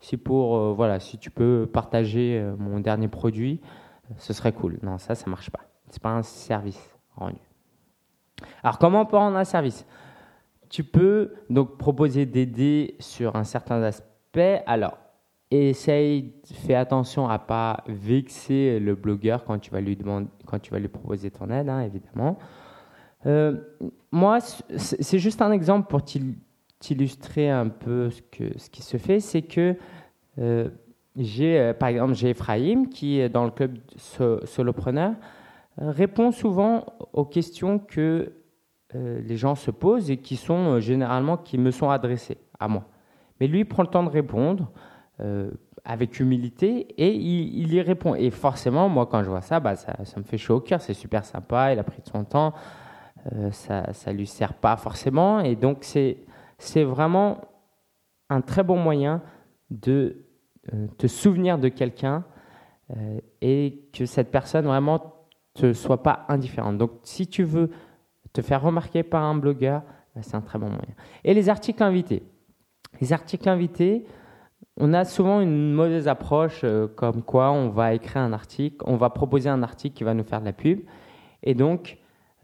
si, 0.00 0.16
pour, 0.16 0.74
voilà, 0.74 0.98
si 0.98 1.18
tu 1.18 1.30
peux 1.30 1.68
partager 1.70 2.42
mon 2.58 2.80
dernier 2.80 3.06
produit, 3.06 3.60
ce 4.16 4.32
serait 4.32 4.52
cool. 4.52 4.78
Non, 4.82 4.96
ça, 4.96 5.14
ça 5.14 5.28
marche 5.28 5.50
pas. 5.50 5.60
C'est 5.90 6.02
pas 6.02 6.08
un 6.10 6.22
service 6.22 6.96
rendu. 7.16 7.36
Alors, 8.62 8.78
comment 8.78 9.02
on 9.02 9.06
peut 9.06 9.16
rendre 9.16 9.36
un 9.36 9.44
service? 9.44 9.86
Tu 10.68 10.84
peux 10.84 11.32
donc 11.50 11.78
proposer 11.78 12.26
d'aider 12.26 12.96
sur 12.98 13.36
un 13.36 13.44
certain 13.44 13.82
aspect. 13.82 14.62
Alors, 14.66 14.98
essaye, 15.50 16.34
fais 16.44 16.74
attention 16.74 17.28
à 17.28 17.38
pas 17.38 17.82
vexer 17.86 18.78
le 18.80 18.94
blogueur 18.94 19.44
quand 19.44 19.58
tu 19.58 19.70
vas 19.70 19.80
lui 19.80 19.96
demander, 19.96 20.28
quand 20.46 20.58
tu 20.58 20.70
vas 20.70 20.78
lui 20.78 20.88
proposer 20.88 21.30
ton 21.30 21.48
aide, 21.50 21.68
hein, 21.68 21.80
évidemment. 21.80 22.38
Euh, 23.26 23.56
moi, 24.12 24.40
c'est 24.40 25.18
juste 25.18 25.42
un 25.42 25.52
exemple 25.52 25.88
pour 25.88 26.02
t'illustrer 26.78 27.50
un 27.50 27.68
peu 27.68 28.10
ce, 28.10 28.70
qui 28.70 28.82
se 28.82 28.96
fait, 28.96 29.20
c'est 29.20 29.42
que 29.42 29.74
euh, 30.38 30.68
j'ai, 31.16 31.58
euh, 31.58 31.74
par 31.74 31.88
exemple, 31.88 32.14
j'ai 32.14 32.30
Ephraim 32.30 32.84
qui, 32.86 33.28
dans 33.30 33.44
le 33.44 33.50
club 33.50 33.78
solopreneur, 34.44 35.14
répond 35.78 36.30
souvent 36.30 36.86
aux 37.12 37.24
questions 37.24 37.78
que 37.78 38.32
les 38.94 39.36
gens 39.36 39.54
se 39.54 39.70
posent 39.70 40.10
et 40.10 40.16
qui 40.16 40.36
sont 40.36 40.80
généralement 40.80 41.36
qui 41.36 41.58
me 41.58 41.70
sont 41.70 41.90
adressées 41.90 42.38
à 42.58 42.68
moi. 42.68 42.84
Mais 43.40 43.46
lui 43.46 43.64
prend 43.64 43.82
le 43.82 43.88
temps 43.88 44.02
de 44.02 44.08
répondre. 44.08 44.70
avec 45.84 46.20
humilité 46.20 46.86
et 46.96 47.14
il, 47.14 47.72
y 47.72 47.80
répond. 47.80 48.14
Et 48.14 48.30
forcément, 48.30 48.88
moi, 48.88 49.06
quand 49.06 49.22
je 49.22 49.30
vois 49.30 49.40
ça, 49.40 49.58
bah, 49.58 49.74
ça, 49.74 49.96
ça 50.04 50.20
me 50.20 50.24
fait 50.24 50.38
chaud 50.38 50.56
au 50.56 50.60
cœur. 50.60 50.80
C'est 50.80 50.94
super 50.94 51.24
sympa. 51.24 51.72
Il 51.72 51.78
a 51.78 51.84
pris 51.84 52.02
de 52.02 52.08
son 52.08 52.24
temps. 52.24 52.54
Euh, 53.32 53.50
ça 53.50 53.82
ne 54.06 54.12
lui 54.12 54.26
sert 54.26 54.54
pas 54.54 54.76
forcément. 54.76 55.40
Et 55.40 55.56
donc, 55.56 55.78
c'est 55.82 56.84
vraiment 56.84 57.40
un 58.30 58.40
très 58.40 58.62
bon 58.62 58.76
moyen 58.78 59.22
de 59.70 60.24
euh, 60.72 60.86
te 60.98 61.06
souvenir 61.06 61.58
de 61.58 61.68
quelqu'un 61.68 62.24
euh, 62.96 63.20
et 63.40 63.88
que 63.92 64.06
cette 64.06 64.30
personne 64.30 64.66
vraiment 64.66 65.14
te 65.54 65.72
soit 65.72 66.02
pas 66.02 66.26
indifférente. 66.28 66.78
Donc, 66.78 66.92
si 67.02 67.26
tu 67.26 67.42
veux 67.42 67.70
te 68.32 68.42
faire 68.42 68.62
remarquer 68.62 69.02
par 69.02 69.22
un 69.22 69.34
blogueur, 69.34 69.82
c'est 70.20 70.34
un 70.34 70.40
très 70.40 70.58
bon 70.58 70.66
moyen. 70.66 70.94
Et 71.24 71.34
les 71.34 71.48
articles 71.48 71.82
invités. 71.82 72.22
Les 73.00 73.12
articles 73.12 73.48
invités, 73.48 74.04
on 74.76 74.92
a 74.92 75.04
souvent 75.04 75.40
une 75.40 75.72
mauvaise 75.72 76.08
approche, 76.08 76.64
comme 76.96 77.22
quoi 77.22 77.50
on 77.50 77.68
va 77.68 77.94
écrire 77.94 78.22
un 78.22 78.32
article, 78.32 78.76
on 78.86 78.96
va 78.96 79.10
proposer 79.10 79.48
un 79.48 79.62
article 79.62 79.96
qui 79.96 80.04
va 80.04 80.14
nous 80.14 80.24
faire 80.24 80.40
de 80.40 80.46
la 80.46 80.52
pub. 80.52 80.80
Et 81.42 81.54
donc, 81.54 81.98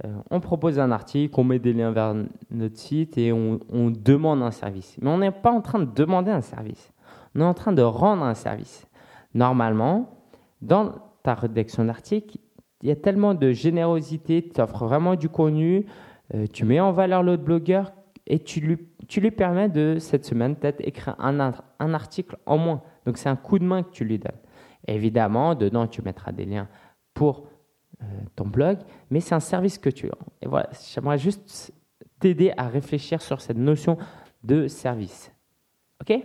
euh, 0.04 0.12
on 0.30 0.40
propose 0.40 0.78
un 0.80 0.90
article, 0.90 1.34
on 1.38 1.44
met 1.44 1.58
des 1.58 1.72
liens 1.72 1.92
vers 1.92 2.14
notre 2.50 2.78
site 2.78 3.16
et 3.16 3.32
on, 3.32 3.60
demande 3.90 4.42
un 4.42 4.50
service. 4.50 4.96
Mais 5.00 5.10
on 5.10 5.18
n'est 5.18 5.30
pas 5.30 5.52
en 5.52 5.60
train 5.60 5.78
de 5.78 5.84
demander 5.84 6.30
un 6.30 6.40
service. 6.40 6.92
On 7.34 7.40
est 7.40 7.44
en 7.44 7.54
train 7.54 7.72
de 7.72 7.82
rendre 7.82 8.24
un 8.24 8.34
service. 8.34 8.86
Normalement, 9.34 10.18
dans 10.62 10.92
ta 11.22 11.34
rédaction 11.34 11.84
d'article, 11.84 12.38
il 12.84 12.88
y 12.88 12.92
a 12.92 12.96
tellement 12.96 13.32
de 13.32 13.50
générosité, 13.50 14.46
tu 14.54 14.60
offres 14.60 14.84
vraiment 14.84 15.16
du 15.16 15.30
contenu, 15.30 15.86
euh, 16.34 16.46
tu 16.52 16.66
mets 16.66 16.80
en 16.80 16.92
valeur 16.92 17.22
l'autre 17.22 17.42
blogueur 17.42 17.94
et 18.26 18.38
tu 18.38 18.60
lui, 18.60 19.30
permets 19.30 19.70
de, 19.70 19.96
cette 19.98 20.26
semaine, 20.26 20.54
peut-être 20.54 20.86
écrire 20.86 21.16
un, 21.18 21.94
article 21.94 22.36
en 22.44 22.58
moins. 22.58 22.82
Donc 23.06 23.16
c'est 23.16 23.30
un 23.30 23.36
coup 23.36 23.58
de 23.58 23.64
main 23.64 23.82
que 23.82 23.90
tu 23.90 24.04
lui 24.04 24.18
donnes. 24.18 24.38
Évidemment, 24.86 25.54
dedans, 25.54 25.86
tu 25.86 26.02
mettras 26.02 26.32
des 26.32 26.44
liens 26.44 26.68
pour 27.14 27.46
euh, 28.02 28.06
ton 28.36 28.46
blog, 28.46 28.78
mais 29.10 29.20
c'est 29.20 29.34
un 29.34 29.40
service 29.40 29.78
que 29.78 29.90
tu. 29.90 30.10
Et 30.42 30.46
voilà, 30.46 30.68
j'aimerais 30.92 31.18
juste 31.18 31.72
t'aider 32.20 32.52
à 32.58 32.68
réfléchir 32.68 33.22
sur 33.22 33.40
cette 33.40 33.56
notion 33.56 33.96
de 34.42 34.68
service. 34.68 35.32
OK? 36.02 36.22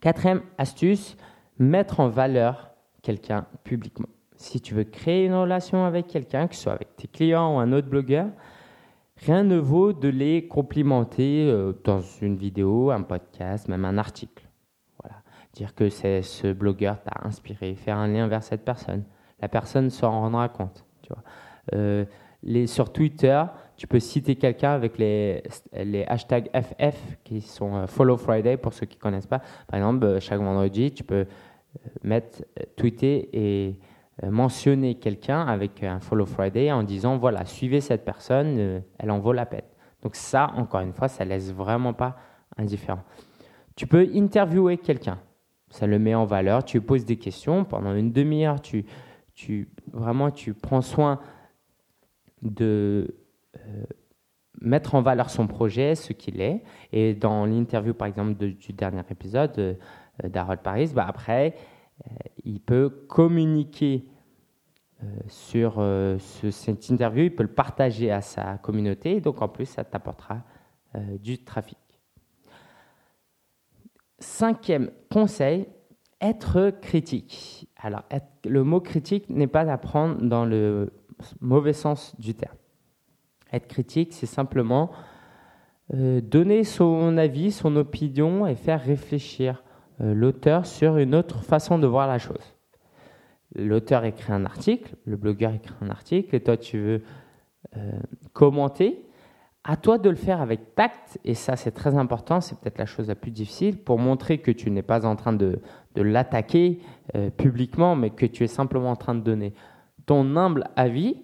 Quatrième 0.00 0.42
astuce, 0.58 1.16
mettre 1.60 2.00
en 2.00 2.08
valeur 2.08 2.72
quelqu'un 3.02 3.46
publiquement. 3.62 4.08
Si 4.42 4.60
tu 4.60 4.74
veux 4.74 4.84
créer 4.84 5.26
une 5.26 5.34
relation 5.34 5.84
avec 5.84 6.06
quelqu'un, 6.06 6.48
que 6.48 6.54
ce 6.54 6.62
soit 6.62 6.72
avec 6.72 6.96
tes 6.96 7.08
clients 7.08 7.56
ou 7.56 7.58
un 7.58 7.72
autre 7.72 7.88
blogueur, 7.88 8.26
rien 9.16 9.44
ne 9.44 9.56
vaut 9.56 9.92
de 9.92 10.08
les 10.08 10.48
complimenter 10.48 11.48
euh, 11.48 11.72
dans 11.84 12.00
une 12.20 12.36
vidéo, 12.36 12.90
un 12.90 13.02
podcast, 13.02 13.68
même 13.68 13.84
un 13.84 13.98
article. 13.98 14.44
Voilà. 15.02 15.16
Dire 15.54 15.74
que 15.74 15.88
c'est 15.88 16.22
ce 16.22 16.52
blogueur 16.52 17.02
t'a 17.02 17.26
inspiré, 17.26 17.74
faire 17.74 17.98
un 17.98 18.08
lien 18.08 18.26
vers 18.26 18.42
cette 18.42 18.64
personne 18.64 19.04
la 19.42 19.48
personne 19.48 19.90
s'en 19.90 20.12
rendra 20.12 20.48
compte. 20.48 20.86
Tu 21.02 21.12
vois. 21.12 21.22
Euh, 21.74 22.04
sur 22.66 22.92
Twitter, 22.92 23.42
tu 23.76 23.86
peux 23.86 24.00
citer 24.00 24.36
quelqu'un 24.36 24.72
avec 24.72 24.98
les, 24.98 25.42
les 25.74 26.04
hashtags 26.04 26.48
FF 26.54 27.18
qui 27.24 27.40
sont 27.40 27.74
euh, 27.74 27.86
Follow 27.86 28.16
Friday 28.16 28.56
pour 28.56 28.72
ceux 28.72 28.86
qui 28.86 28.96
ne 28.96 29.02
connaissent 29.02 29.26
pas. 29.26 29.40
Par 29.66 29.78
exemple, 29.78 30.18
chaque 30.20 30.40
vendredi, 30.40 30.92
tu 30.92 31.04
peux 31.04 31.26
mettre, 32.02 32.44
tweeter 32.76 33.28
et 33.32 33.78
mentionner 34.22 34.96
quelqu'un 34.96 35.46
avec 35.46 35.82
un 35.82 36.00
Follow 36.00 36.26
Friday 36.26 36.70
en 36.70 36.82
disant 36.82 37.16
voilà, 37.16 37.44
suivez 37.44 37.80
cette 37.80 38.04
personne, 38.04 38.82
elle 38.98 39.10
en 39.10 39.18
vaut 39.18 39.32
la 39.32 39.46
peine. 39.46 39.62
Donc, 40.02 40.16
ça, 40.16 40.50
encore 40.56 40.80
une 40.80 40.92
fois, 40.92 41.08
ça 41.08 41.24
laisse 41.24 41.52
vraiment 41.52 41.94
pas 41.94 42.16
indifférent. 42.56 43.02
Tu 43.76 43.86
peux 43.86 44.08
interviewer 44.14 44.76
quelqu'un. 44.76 45.18
Ça 45.70 45.86
le 45.86 45.98
met 45.98 46.14
en 46.14 46.26
valeur. 46.26 46.64
Tu 46.64 46.80
poses 46.80 47.04
des 47.04 47.16
questions 47.16 47.64
pendant 47.64 47.94
une 47.94 48.12
demi-heure. 48.12 48.60
Tu, 48.60 48.84
tu, 49.34 49.70
vraiment, 49.92 50.30
tu 50.30 50.52
prends 50.52 50.82
soin 50.82 51.20
de 52.42 53.14
euh, 53.56 53.84
mettre 54.60 54.96
en 54.96 55.02
valeur 55.02 55.30
son 55.30 55.46
projet, 55.46 55.94
ce 55.94 56.12
qu'il 56.12 56.40
est. 56.40 56.62
Et 56.92 57.14
dans 57.14 57.46
l'interview, 57.46 57.94
par 57.94 58.08
exemple, 58.08 58.34
du 58.34 58.72
dernier 58.72 59.02
épisode 59.08 59.58
euh, 59.58 60.56
Paris, 60.62 60.90
bah, 60.94 61.06
après, 61.08 61.54
euh, 61.54 61.58
il 62.44 62.60
peut 62.60 62.90
communiquer 63.08 64.04
sur 65.26 65.74
ce, 65.76 66.50
cette 66.50 66.88
interview, 66.88 67.24
il 67.24 67.34
peut 67.34 67.42
le 67.42 67.52
partager 67.52 68.10
à 68.10 68.20
sa 68.20 68.58
communauté, 68.58 69.16
et 69.16 69.20
donc 69.20 69.42
en 69.42 69.48
plus, 69.48 69.66
ça 69.66 69.84
t'apportera 69.84 70.42
du 71.20 71.42
trafic. 71.42 71.78
Cinquième 74.18 74.90
conseil, 75.10 75.66
être 76.20 76.70
critique. 76.80 77.68
Alors, 77.76 78.04
le 78.44 78.62
mot 78.62 78.80
critique 78.80 79.28
n'est 79.28 79.48
pas 79.48 79.70
à 79.70 79.76
prendre 79.76 80.22
dans 80.22 80.44
le 80.44 80.92
mauvais 81.40 81.72
sens 81.72 82.14
du 82.18 82.34
terme. 82.34 82.56
Être 83.52 83.66
critique, 83.66 84.12
c'est 84.12 84.26
simplement 84.26 84.92
euh, 85.94 86.20
donner 86.20 86.64
son 86.64 87.18
avis, 87.18 87.50
son 87.50 87.76
opinion 87.76 88.46
et 88.46 88.54
faire 88.54 88.80
réfléchir 88.80 89.62
euh, 89.62 89.71
l'auteur 89.98 90.66
sur 90.66 90.96
une 90.96 91.14
autre 91.14 91.42
façon 91.42 91.78
de 91.78 91.86
voir 91.86 92.08
la 92.08 92.18
chose. 92.18 92.54
L'auteur 93.54 94.04
écrit 94.04 94.32
un 94.32 94.44
article, 94.44 94.96
le 95.04 95.16
blogueur 95.16 95.52
écrit 95.52 95.74
un 95.80 95.90
article, 95.90 96.34
et 96.34 96.40
toi 96.40 96.56
tu 96.56 96.78
veux 96.78 97.02
euh, 97.76 97.92
commenter. 98.32 99.04
À 99.64 99.76
toi 99.76 99.98
de 99.98 100.10
le 100.10 100.16
faire 100.16 100.40
avec 100.40 100.74
tact, 100.74 101.18
et 101.24 101.34
ça 101.34 101.56
c'est 101.56 101.70
très 101.70 101.96
important, 101.96 102.40
c'est 102.40 102.58
peut-être 102.58 102.78
la 102.78 102.86
chose 102.86 103.08
la 103.08 103.14
plus 103.14 103.30
difficile, 103.30 103.78
pour 103.78 103.98
montrer 103.98 104.38
que 104.38 104.50
tu 104.50 104.70
n'es 104.70 104.82
pas 104.82 105.06
en 105.06 105.16
train 105.16 105.32
de, 105.32 105.60
de 105.94 106.02
l'attaquer 106.02 106.80
euh, 107.14 107.30
publiquement, 107.30 107.94
mais 107.94 108.10
que 108.10 108.26
tu 108.26 108.42
es 108.42 108.48
simplement 108.48 108.90
en 108.90 108.96
train 108.96 109.14
de 109.14 109.20
donner 109.20 109.54
ton 110.06 110.36
humble 110.36 110.64
avis, 110.74 111.16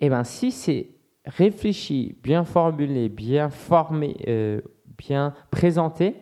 eh 0.00 0.08
ben, 0.08 0.24
si 0.24 0.52
c'est 0.52 0.90
réfléchi, 1.26 2.16
bien 2.22 2.44
formulé, 2.44 3.08
bien 3.08 3.50
formé, 3.50 4.16
euh, 4.28 4.62
bien 4.96 5.34
présenté, 5.50 6.16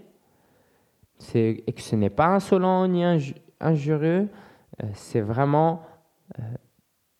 et 1.35 1.73
que 1.73 1.80
ce 1.80 1.96
n'est 1.96 2.11
pas 2.11 2.26
insolent 2.26 2.87
ni 2.87 3.04
injurieux, 3.61 4.28
euh, 4.82 4.87
c'est 4.92 5.20
vraiment 5.20 5.82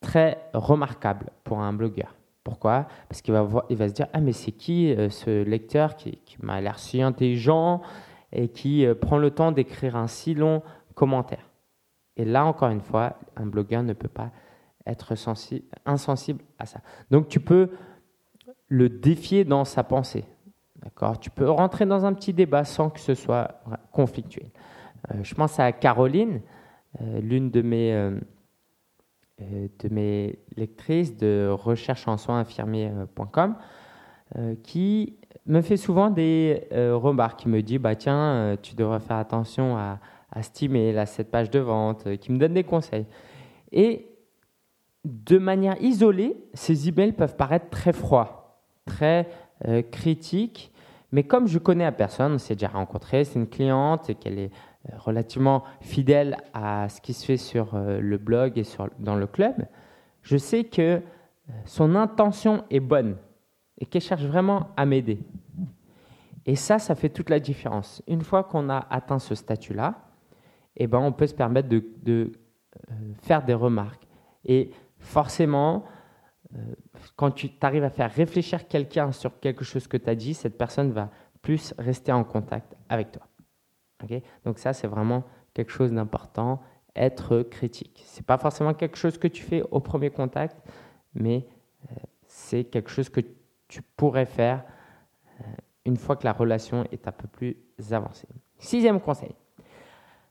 très 0.01 0.37
remarquable 0.53 1.27
pour 1.43 1.59
un 1.59 1.73
blogueur. 1.73 2.15
Pourquoi? 2.43 2.87
Parce 3.09 3.21
qu'il 3.21 3.33
va, 3.33 3.47
se 3.69 3.93
dire 3.93 4.07
Ah, 4.13 4.21
mais 4.21 4.31
c'est 4.31 4.53
qui 4.53 4.95
ce 5.09 5.43
lecteur 5.43 5.95
qui, 5.95 6.17
m'a 6.41 6.61
l'air 6.61 6.79
si 6.79 7.01
intelligent 7.01 7.81
et 8.31 8.47
qui 8.47 8.85
euh, 8.85 8.95
prend 8.95 9.17
le 9.17 9.31
temps 9.31 9.51
d'écrire 9.51 9.95
un 9.95 10.07
si 10.07 10.33
long 10.33 10.61
commentaire? 10.95 11.49
Et 12.15 12.25
là, 12.25 12.45
encore 12.45 12.69
une 12.69 12.81
fois, 12.81 13.17
un 13.35 13.45
blogueur 13.45 13.83
ne 13.83 13.93
peut 13.93 14.07
pas 14.07 14.31
être 14.85 15.13
insensible 15.85 16.43
à 16.57 16.65
ça. 16.65 16.79
Donc, 17.11 17.27
tu 17.27 17.39
peux 17.39 17.69
le 18.69 18.89
défier 18.89 19.43
dans 19.43 19.65
sa 19.65 19.83
pensée. 19.83 20.23
D'accord 20.83 21.19
Tu 21.19 21.29
peux 21.29 21.49
rentrer 21.49 21.85
dans 21.85 22.05
un 22.05 22.13
petit 22.13 22.33
débat 22.33 22.63
sans 22.63 22.89
que 22.89 22.99
ce 22.99 23.13
soit 23.13 23.61
conflictuel. 23.91 24.49
Euh, 25.11 25.23
je 25.23 25.33
pense 25.35 25.59
à 25.59 25.71
Caroline, 25.71 26.41
euh, 27.01 27.19
l'une 27.21 27.49
de 27.49 27.61
mes, 27.61 28.11
de 29.39 29.89
mes 29.89 30.39
lectrices 30.55 31.15
de 31.17 31.49
recherche 31.51 32.07
en 32.07 32.17
soins 32.17 32.39
infirmiers.com, 32.39 33.55
qui 34.63 35.17
me 35.47 35.61
fait 35.61 35.77
souvent 35.77 36.09
des 36.09 36.67
euh, 36.73 36.95
remarques. 36.95 37.43
Il 37.45 37.49
me 37.51 37.61
dit 37.61 37.77
bah, 37.77 37.95
Tiens, 37.95 38.17
euh, 38.17 38.57
tu 38.61 38.75
devrais 38.75 38.99
faire 38.99 39.17
attention 39.17 39.77
à, 39.77 39.99
à 40.31 40.43
cet 40.43 40.61
email, 40.61 40.97
à 40.97 41.05
cette 41.05 41.31
page 41.31 41.49
de 41.49 41.59
vente, 41.59 42.05
euh, 42.07 42.15
qui 42.17 42.31
me 42.31 42.37
donne 42.37 42.53
des 42.53 42.63
conseils. 42.63 43.05
Et 43.71 44.07
de 45.05 45.37
manière 45.37 45.81
isolée, 45.81 46.37
ces 46.53 46.89
emails 46.89 47.13
peuvent 47.13 47.35
paraître 47.35 47.69
très 47.69 47.93
froids, 47.93 48.61
très 48.85 49.29
critiques. 49.91 50.71
Mais 51.11 51.23
comme 51.23 51.47
je 51.47 51.57
connais 51.57 51.83
la 51.83 51.91
personne, 51.91 52.33
on 52.33 52.37
s'est 52.37 52.55
déjà 52.55 52.67
rencontré, 52.67 53.23
c'est 53.23 53.39
une 53.39 53.47
cliente, 53.47 54.17
qu'elle 54.19 54.39
est 54.39 54.51
relativement 54.97 55.63
fidèle 55.81 56.37
à 56.53 56.89
ce 56.89 57.01
qui 57.01 57.13
se 57.13 57.25
fait 57.25 57.37
sur 57.37 57.75
le 57.75 58.17
blog 58.17 58.57
et 58.57 58.63
sur, 58.63 58.89
dans 58.99 59.15
le 59.15 59.25
club, 59.25 59.55
je 60.21 60.37
sais 60.37 60.65
que 60.65 61.01
son 61.65 61.95
intention 61.95 62.63
est 62.69 62.79
bonne 62.79 63.15
et 63.79 63.85
qu'elle 63.85 64.01
cherche 64.01 64.23
vraiment 64.23 64.67
à 64.75 64.85
m'aider. 64.85 65.19
Et 66.45 66.55
ça, 66.55 66.79
ça 66.79 66.95
fait 66.95 67.09
toute 67.09 67.29
la 67.29 67.39
différence. 67.39 68.01
Une 68.07 68.21
fois 68.21 68.43
qu'on 68.43 68.69
a 68.69 68.87
atteint 68.89 69.19
ce 69.19 69.35
statut-là, 69.35 69.95
eh 70.77 70.87
ben, 70.87 70.99
on 70.99 71.11
peut 71.11 71.27
se 71.27 71.33
permettre 71.33 71.67
de, 71.67 72.31
faire 73.21 73.43
des 73.43 73.53
remarques. 73.53 74.07
Et 74.45 74.71
forcément, 74.99 75.83
euh, 75.83 75.96
quand 77.15 77.31
tu 77.31 77.49
arrives 77.61 77.83
à 77.83 77.89
faire 77.89 78.11
réfléchir 78.11 78.67
quelqu'un 78.67 79.11
sur 79.11 79.39
quelque 79.39 79.65
chose 79.65 79.87
que 79.87 79.97
tu 79.97 80.09
as 80.09 80.15
dit, 80.15 80.33
cette 80.33 80.57
personne 80.57 80.91
va 80.91 81.09
plus 81.41 81.73
rester 81.77 82.11
en 82.11 82.23
contact 82.23 82.75
avec 82.89 83.11
toi. 83.11 83.27
Donc 84.45 84.59
ça, 84.59 84.73
c'est 84.73 84.87
vraiment 84.87 85.23
quelque 85.53 85.71
chose 85.71 85.91
d'important, 85.91 86.61
être 86.95 87.41
critique. 87.43 88.03
Ce 88.05 88.19
n'est 88.19 88.25
pas 88.25 88.37
forcément 88.37 88.73
quelque 88.73 88.97
chose 88.97 89.17
que 89.17 89.27
tu 89.27 89.43
fais 89.43 89.63
au 89.71 89.79
premier 89.79 90.09
contact, 90.09 90.57
mais 91.13 91.47
euh, 91.91 91.95
c'est 92.27 92.63
quelque 92.63 92.89
chose 92.89 93.09
que 93.09 93.21
tu 93.67 93.81
pourrais 93.81 94.25
faire 94.25 94.63
euh, 95.39 95.43
une 95.85 95.97
fois 95.97 96.15
que 96.15 96.25
la 96.25 96.33
relation 96.33 96.85
est 96.91 97.07
un 97.07 97.11
peu 97.11 97.27
plus 97.27 97.57
avancée. 97.91 98.27
Sixième 98.57 98.99
conseil, 98.99 99.35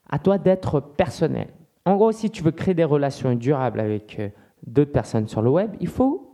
à 0.09 0.19
toi 0.19 0.39
d'être 0.39 0.81
personnel. 0.81 1.49
En 1.85 1.97
gros, 1.97 2.13
si 2.13 2.31
tu 2.31 2.43
veux 2.43 2.51
créer 2.51 2.75
des 2.75 2.85
relations 2.85 3.35
durables 3.35 3.81
avec 3.81 4.21
d'autres 4.67 4.93
personnes 4.93 5.29
sur 5.29 5.43
le 5.43 5.51
web, 5.51 5.75
il 5.81 5.89
faut 5.89 6.27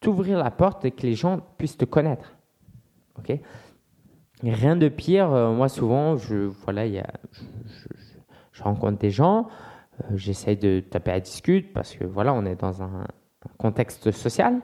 t'ouvrir 0.00 0.38
la 0.38 0.50
porte 0.50 0.84
et 0.84 0.90
que 0.90 1.02
les 1.02 1.14
gens 1.14 1.40
puissent 1.58 1.78
te 1.78 1.84
connaître. 1.84 2.36
Ok? 3.18 3.38
Rien 4.42 4.76
de 4.76 4.88
pire. 4.88 5.32
Euh, 5.32 5.52
moi, 5.52 5.68
souvent, 5.68 6.16
je, 6.16 6.36
voilà, 6.64 6.86
y 6.86 6.98
a, 6.98 7.10
je, 8.52 8.62
rencontre 8.62 8.98
des 8.98 9.10
gens, 9.10 9.48
euh, 10.00 10.16
j'essaye 10.16 10.56
de 10.56 10.80
taper 10.80 11.12
à 11.12 11.20
discuter 11.20 11.66
parce 11.72 11.94
que 11.94 12.04
voilà, 12.04 12.34
on 12.34 12.44
est 12.44 12.56
dans 12.56 12.82
un, 12.82 13.06
contexte 13.58 14.10
social 14.10 14.60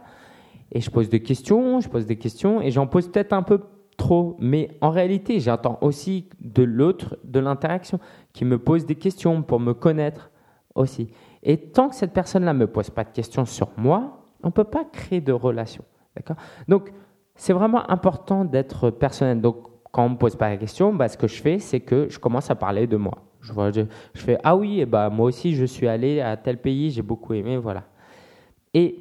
et 0.72 0.80
je 0.80 0.90
pose 0.90 1.08
des 1.08 1.22
questions, 1.22 1.80
je 1.80 1.88
pose 1.88 2.04
des 2.04 2.16
questions 2.16 2.60
et 2.60 2.72
j'en 2.72 2.88
pose 2.88 3.08
peut-être 3.08 3.32
un 3.32 3.44
peu 3.44 3.60
trop, 3.96 4.36
mais 4.40 4.76
en 4.80 4.90
réalité, 4.90 5.38
j'attends 5.38 5.78
aussi 5.82 6.28
de 6.40 6.64
l'autre 6.64 7.16
de 7.22 7.38
l'interaction 7.38 8.00
qui 8.32 8.44
me 8.44 8.58
pose 8.58 8.84
des 8.84 8.96
questions 8.96 9.42
pour 9.42 9.60
me 9.60 9.72
connaître 9.72 10.30
aussi. 10.74 11.12
Et 11.42 11.58
tant 11.58 11.88
que 11.88 11.94
cette 11.94 12.12
personne-là 12.12 12.52
ne 12.52 12.58
me 12.58 12.66
pose 12.66 12.90
pas 12.90 13.04
de 13.04 13.10
questions 13.10 13.44
sur 13.44 13.68
moi, 13.76 14.26
on 14.42 14.48
ne 14.48 14.52
peut 14.52 14.64
pas 14.64 14.84
créer 14.84 15.20
de 15.20 15.32
relation. 15.32 15.84
D'accord? 16.16 16.36
Donc, 16.68 16.92
c'est 17.34 17.52
vraiment 17.52 17.90
important 17.90 18.44
d'être 18.44 18.90
personnel. 18.90 19.40
Donc, 19.40 19.56
quand 19.90 20.04
on 20.04 20.08
ne 20.08 20.14
me 20.14 20.18
pose 20.18 20.36
pas 20.36 20.48
la 20.48 20.56
question, 20.56 20.94
bah, 20.94 21.08
ce 21.08 21.16
que 21.16 21.26
je 21.26 21.40
fais, 21.40 21.58
c'est 21.58 21.80
que 21.80 22.08
je 22.08 22.18
commence 22.18 22.50
à 22.50 22.54
parler 22.54 22.86
de 22.86 22.96
moi. 22.96 23.24
Je, 23.40 23.52
vois, 23.52 23.70
je, 23.72 23.82
fais 24.14 24.38
Ah 24.44 24.56
oui, 24.56 24.80
et 24.80 24.86
bah, 24.86 25.10
moi 25.10 25.26
aussi, 25.26 25.54
je 25.54 25.64
suis 25.64 25.88
allé 25.88 26.20
à 26.20 26.36
tel 26.36 26.58
pays, 26.58 26.90
j'ai 26.90 27.02
beaucoup 27.02 27.34
aimé, 27.34 27.56
voilà. 27.56 27.84
Et 28.72 29.00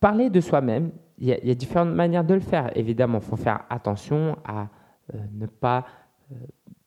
parler 0.00 0.30
de 0.30 0.40
soi-même, 0.40 0.90
il 1.18 1.28
y, 1.28 1.50
a 1.50 1.54
différentes 1.54 1.94
manières 1.94 2.24
de 2.24 2.34
le 2.34 2.40
faire. 2.40 2.70
Évidemment, 2.76 3.18
il 3.18 3.24
faut 3.24 3.36
faire 3.36 3.64
attention 3.70 4.36
à 4.44 4.68
euh, 5.14 5.18
ne 5.32 5.46
pas 5.46 5.86
euh, 6.30 6.34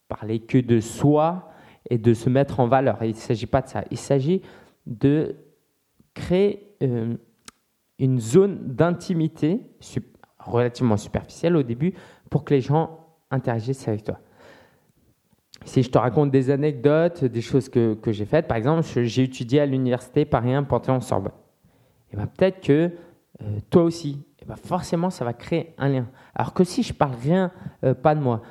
parler 0.07 0.39
que 0.39 0.59
de 0.59 0.79
soi 0.79 1.49
et 1.89 1.97
de 1.97 2.13
se 2.13 2.29
mettre 2.29 2.59
en 2.59 2.67
valeur. 2.67 2.97
Il 3.01 3.09
ne 3.09 3.13
s'agit 3.13 3.45
pas 3.45 3.61
de 3.61 3.67
ça. 3.67 3.83
Il 3.91 3.97
s'agit 3.97 4.41
de 4.85 5.35
créer 6.13 6.75
euh, 6.83 7.15
une 7.97 8.19
zone 8.19 8.59
d'intimité 8.67 9.61
relativement 10.39 10.97
superficielle 10.97 11.55
au 11.55 11.63
début 11.63 11.93
pour 12.29 12.43
que 12.43 12.53
les 12.53 12.61
gens 12.61 13.07
interagissent 13.31 13.87
avec 13.87 14.03
toi. 14.03 14.19
Si 15.65 15.83
je 15.83 15.89
te 15.89 15.97
raconte 15.97 16.31
des 16.31 16.49
anecdotes, 16.51 17.25
des 17.25 17.41
choses 17.41 17.67
que, 17.67 17.93
que 17.95 18.11
j'ai 18.11 18.25
faites, 18.25 18.47
par 18.47 18.57
exemple, 18.57 18.83
j'ai 19.03 19.23
étudié 19.23 19.59
à 19.59 19.65
l'université 19.65 20.23
Paris 20.25 20.53
1 20.53 20.63
Panthéon-Sorbonne. 20.63 21.33
Et 22.11 22.15
ben 22.15 22.27
peut-être 22.27 22.61
que 22.61 22.91
euh, 23.41 23.59
toi 23.69 23.83
aussi, 23.83 24.25
et 24.41 24.45
ben 24.45 24.55
forcément, 24.55 25.09
ça 25.09 25.25
va 25.25 25.33
créer 25.33 25.73
un 25.77 25.89
lien. 25.89 26.07
Alors 26.33 26.53
que 26.53 26.63
si 26.63 26.81
je 26.81 26.93
parle 26.93 27.15
rien, 27.21 27.51
euh, 27.83 27.93
pas 27.93 28.15
de 28.15 28.21
moi, 28.21 28.41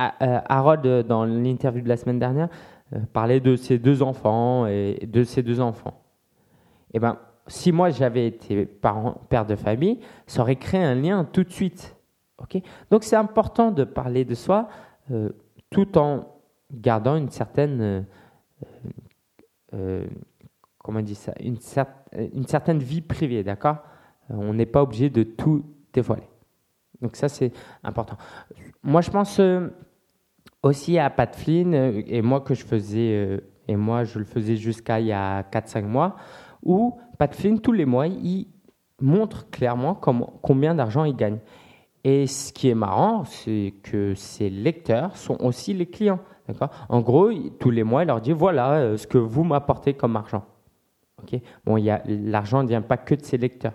Harold, 0.00 0.86
euh, 0.86 1.02
dans 1.02 1.24
l'interview 1.24 1.82
de 1.82 1.88
la 1.88 1.96
semaine 1.96 2.18
dernière, 2.18 2.48
euh, 2.94 3.00
parlait 3.12 3.40
de 3.40 3.56
ses 3.56 3.78
deux 3.78 4.02
enfants 4.02 4.66
et 4.66 5.06
de 5.06 5.24
ses 5.24 5.42
deux 5.42 5.60
enfants. 5.60 6.02
Eh 6.92 6.98
ben, 6.98 7.18
si 7.46 7.72
moi 7.72 7.90
j'avais 7.90 8.26
été 8.26 8.64
parent, 8.66 9.20
père 9.28 9.46
de 9.46 9.56
famille, 9.56 10.00
ça 10.26 10.42
aurait 10.42 10.56
créé 10.56 10.82
un 10.82 10.94
lien 10.94 11.24
tout 11.24 11.44
de 11.44 11.50
suite. 11.50 11.96
ok? 12.38 12.62
Donc 12.90 13.04
c'est 13.04 13.16
important 13.16 13.70
de 13.70 13.84
parler 13.84 14.24
de 14.24 14.34
soi 14.34 14.68
tout 15.70 15.98
en 15.98 16.26
gardant 16.72 17.16
une 17.16 17.30
certaine, 17.30 18.06
comment 20.78 21.00
dit 21.02 21.16
ça, 21.16 21.32
une 21.40 22.46
certaine 22.46 22.78
vie 22.78 23.00
privée, 23.00 23.42
d'accord? 23.42 23.78
On 24.28 24.54
n'est 24.54 24.66
pas 24.66 24.82
obligé 24.82 25.10
de 25.10 25.24
tout 25.24 25.64
dévoiler. 25.92 26.28
Donc 27.00 27.16
ça 27.16 27.28
c'est 27.28 27.52
important. 27.82 28.16
Moi 28.82 29.00
je 29.00 29.10
pense 29.10 29.40
aussi 30.62 30.98
à 30.98 31.10
Pat 31.10 31.34
Flynn, 31.34 31.74
euh, 31.74 32.02
et 32.06 32.22
moi 32.22 32.40
que 32.40 32.54
je 32.54 32.64
faisais, 32.64 33.14
euh, 33.14 33.40
et 33.68 33.76
moi 33.76 34.04
je 34.04 34.18
le 34.18 34.24
faisais 34.24 34.56
jusqu'à 34.56 35.00
il 35.00 35.06
y 35.06 35.12
a 35.12 35.42
4-5 35.42 35.84
mois, 35.84 36.16
où 36.62 36.98
Pat 37.18 37.34
Flynn, 37.34 37.60
tous 37.60 37.72
les 37.72 37.84
mois, 37.84 38.06
il 38.06 38.48
montre 39.00 39.48
clairement 39.50 39.94
combien 39.94 40.74
d'argent 40.74 41.04
il 41.04 41.16
gagne. 41.16 41.38
Et 42.04 42.26
ce 42.26 42.52
qui 42.52 42.68
est 42.68 42.74
marrant, 42.74 43.24
c'est 43.24 43.74
que 43.82 44.14
ses 44.14 44.48
lecteurs 44.48 45.16
sont 45.16 45.36
aussi 45.40 45.74
les 45.74 45.86
clients. 45.86 46.20
En 46.88 47.00
gros, 47.00 47.30
tous 47.58 47.70
les 47.70 47.84
mois, 47.84 48.02
il 48.02 48.06
leur 48.06 48.20
dit 48.20 48.32
voilà 48.32 48.72
euh, 48.72 48.96
ce 48.96 49.06
que 49.06 49.18
vous 49.18 49.44
m'apportez 49.44 49.94
comme 49.94 50.16
argent. 50.16 50.44
Ok? 51.22 51.40
Bon, 51.64 51.76
l'argent 52.06 52.62
ne 52.62 52.68
vient 52.68 52.82
pas 52.82 52.96
que 52.96 53.14
de 53.14 53.22
ses 53.22 53.36
lecteurs, 53.36 53.74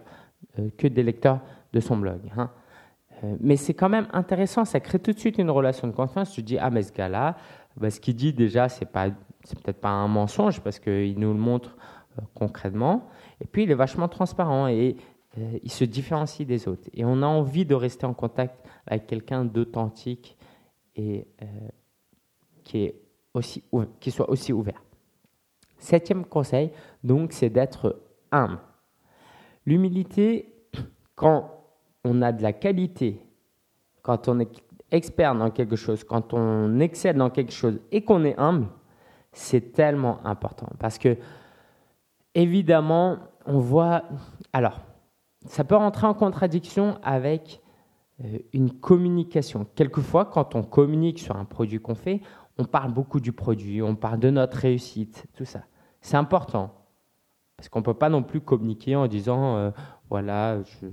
que 0.77 0.87
des 0.87 1.03
lecteurs 1.03 1.39
de 1.73 1.79
son 1.79 1.97
blog. 1.97 2.19
Hein. 2.35 2.49
Euh, 3.25 3.37
mais 3.39 3.57
c'est 3.57 3.73
quand 3.73 3.89
même 3.89 4.07
intéressant, 4.13 4.65
ça 4.65 4.79
crée 4.79 4.99
tout 4.99 5.11
de 5.11 5.19
suite 5.19 5.37
une 5.37 5.49
relation 5.49 5.87
de 5.87 5.93
confiance. 5.93 6.31
Tu 6.31 6.43
dis, 6.43 6.57
ah, 6.57 6.69
mais 6.69 6.83
ce 6.83 6.91
gars-là, 6.91 7.37
bah, 7.77 7.89
ce 7.89 7.99
qu'il 7.99 8.15
dit 8.15 8.33
déjà, 8.33 8.69
c'est 8.69 8.85
pas, 8.85 9.07
c'est 9.43 9.59
peut-être 9.61 9.81
pas 9.81 9.89
un 9.89 10.07
mensonge 10.07 10.61
parce 10.61 10.79
qu'il 10.79 11.19
nous 11.19 11.33
le 11.33 11.39
montre 11.39 11.75
euh, 12.17 12.21
concrètement. 12.33 13.09
Et 13.41 13.45
puis, 13.45 13.63
il 13.63 13.71
est 13.71 13.75
vachement 13.75 14.07
transparent 14.07 14.67
et 14.67 14.97
euh, 15.37 15.59
il 15.63 15.71
se 15.71 15.83
différencie 15.83 16.47
des 16.47 16.67
autres. 16.67 16.89
Et 16.93 17.05
on 17.05 17.21
a 17.21 17.27
envie 17.27 17.65
de 17.65 17.75
rester 17.75 18.05
en 18.05 18.13
contact 18.13 18.63
avec 18.87 19.07
quelqu'un 19.07 19.45
d'authentique 19.45 20.37
et 20.97 21.27
qui, 22.63 22.85
est 22.85 22.95
aussi, 23.33 23.65
qui 23.99 24.11
soit 24.11 24.29
aussi 24.29 24.53
ouvert. 24.53 24.81
Septième 25.77 26.23
conseil, 26.23 26.71
donc, 27.03 27.33
c'est 27.33 27.49
d'être 27.49 28.01
humble. 28.31 28.59
L'humilité, 29.65 30.53
quand 31.15 31.54
on 32.05 32.21
a 32.21 32.31
de 32.31 32.43
la 32.43 32.53
qualité, 32.53 33.19
quand 34.03 34.29
on 34.29 34.39
est 34.39 34.63
expert 34.91 35.35
dans 35.35 35.49
quelque 35.49 35.75
chose, 35.75 36.03
quand 36.03 36.33
on 36.33 36.79
excelle 36.79 37.17
dans 37.17 37.31
quelque 37.31 37.51
chose 37.51 37.79
et 37.91 38.03
qu'on 38.03 38.23
est 38.23 38.37
humble, 38.37 38.67
c'est 39.33 39.73
tellement 39.73 40.25
important. 40.25 40.67
Parce 40.79 40.97
que, 40.97 41.17
évidemment, 42.35 43.17
on 43.45 43.59
voit. 43.59 44.03
Alors, 44.53 44.79
ça 45.47 45.63
peut 45.63 45.75
rentrer 45.75 46.05
en 46.05 46.13
contradiction 46.13 46.97
avec 47.03 47.61
euh, 48.23 48.37
une 48.53 48.71
communication. 48.71 49.65
Quelquefois, 49.75 50.25
quand 50.25 50.55
on 50.55 50.63
communique 50.63 51.19
sur 51.19 51.35
un 51.35 51.45
produit 51.45 51.79
qu'on 51.79 51.95
fait, 51.95 52.21
on 52.57 52.65
parle 52.65 52.93
beaucoup 52.93 53.19
du 53.19 53.33
produit, 53.33 53.81
on 53.81 53.95
parle 53.95 54.19
de 54.19 54.29
notre 54.29 54.57
réussite, 54.57 55.25
tout 55.33 55.45
ça. 55.45 55.63
C'est 56.01 56.17
important. 56.17 56.71
Parce 57.57 57.67
qu'on 57.67 57.79
ne 57.79 57.85
peut 57.85 57.93
pas 57.93 58.09
non 58.09 58.21
plus 58.21 58.41
communiquer 58.41 58.95
en 58.95 59.07
disant, 59.07 59.55
euh, 59.55 59.71
voilà, 60.09 60.61
je, 60.61 60.87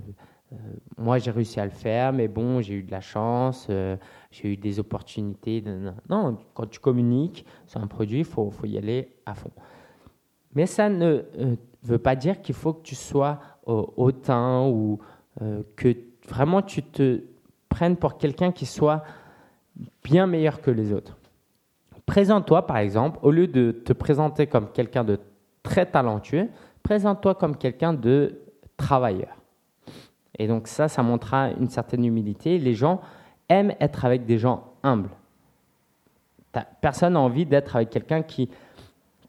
moi, 0.97 1.17
j'ai 1.17 1.31
réussi 1.31 1.59
à 1.59 1.65
le 1.65 1.71
faire, 1.71 2.13
mais 2.13 2.27
bon, 2.27 2.61
j'ai 2.61 2.75
eu 2.75 2.83
de 2.83 2.91
la 2.91 3.01
chance, 3.01 3.67
euh, 3.69 3.97
j'ai 4.31 4.53
eu 4.53 4.57
des 4.57 4.79
opportunités. 4.79 5.63
Non, 6.09 6.37
quand 6.53 6.67
tu 6.67 6.79
communiques 6.79 7.45
sur 7.65 7.81
un 7.81 7.87
produit, 7.87 8.19
il 8.19 8.25
faut, 8.25 8.49
faut, 8.51 8.65
y 8.65 8.77
aller 8.77 9.09
à 9.25 9.33
fond. 9.33 9.51
Mais 10.53 10.65
ça 10.65 10.89
ne 10.89 11.23
euh, 11.39 11.55
veut 11.83 11.97
pas 11.97 12.15
dire 12.15 12.41
qu'il 12.41 12.55
faut 12.55 12.73
que 12.73 12.83
tu 12.83 12.95
sois 12.95 13.39
hautain 13.65 14.67
ou 14.67 14.99
que 15.77 15.95
vraiment 16.27 16.61
tu 16.61 16.83
te 16.83 17.21
prennes 17.69 17.95
pour 17.95 18.17
quelqu'un 18.17 18.51
qui 18.51 18.65
soit 18.65 19.03
bien 20.03 20.27
meilleur 20.27 20.61
que 20.61 20.69
les 20.69 20.91
autres. 20.91 21.17
Présente-toi, 22.05 22.67
par 22.67 22.77
exemple, 22.77 23.19
au 23.21 23.31
lieu 23.31 23.47
de 23.47 23.71
te 23.71 23.93
présenter 23.93 24.47
comme 24.47 24.69
quelqu'un 24.71 25.03
de 25.03 25.19
très 25.63 25.85
talentueux, 25.85 26.49
présente-toi 26.83 27.35
comme 27.35 27.55
quelqu'un 27.55 27.93
de 27.93 28.41
travailleur. 28.75 29.42
Et 30.37 30.47
donc 30.47 30.67
ça, 30.67 30.87
ça 30.87 31.03
montrera 31.03 31.51
une 31.51 31.69
certaine 31.69 32.05
humilité. 32.05 32.57
Les 32.57 32.73
gens 32.73 33.01
aiment 33.49 33.73
être 33.79 34.05
avec 34.05 34.25
des 34.25 34.37
gens 34.37 34.73
humbles. 34.83 35.09
Personne 36.81 37.13
n'a 37.13 37.19
envie 37.19 37.45
d'être 37.45 37.75
avec 37.75 37.89
quelqu'un 37.89 38.21
qui, 38.21 38.49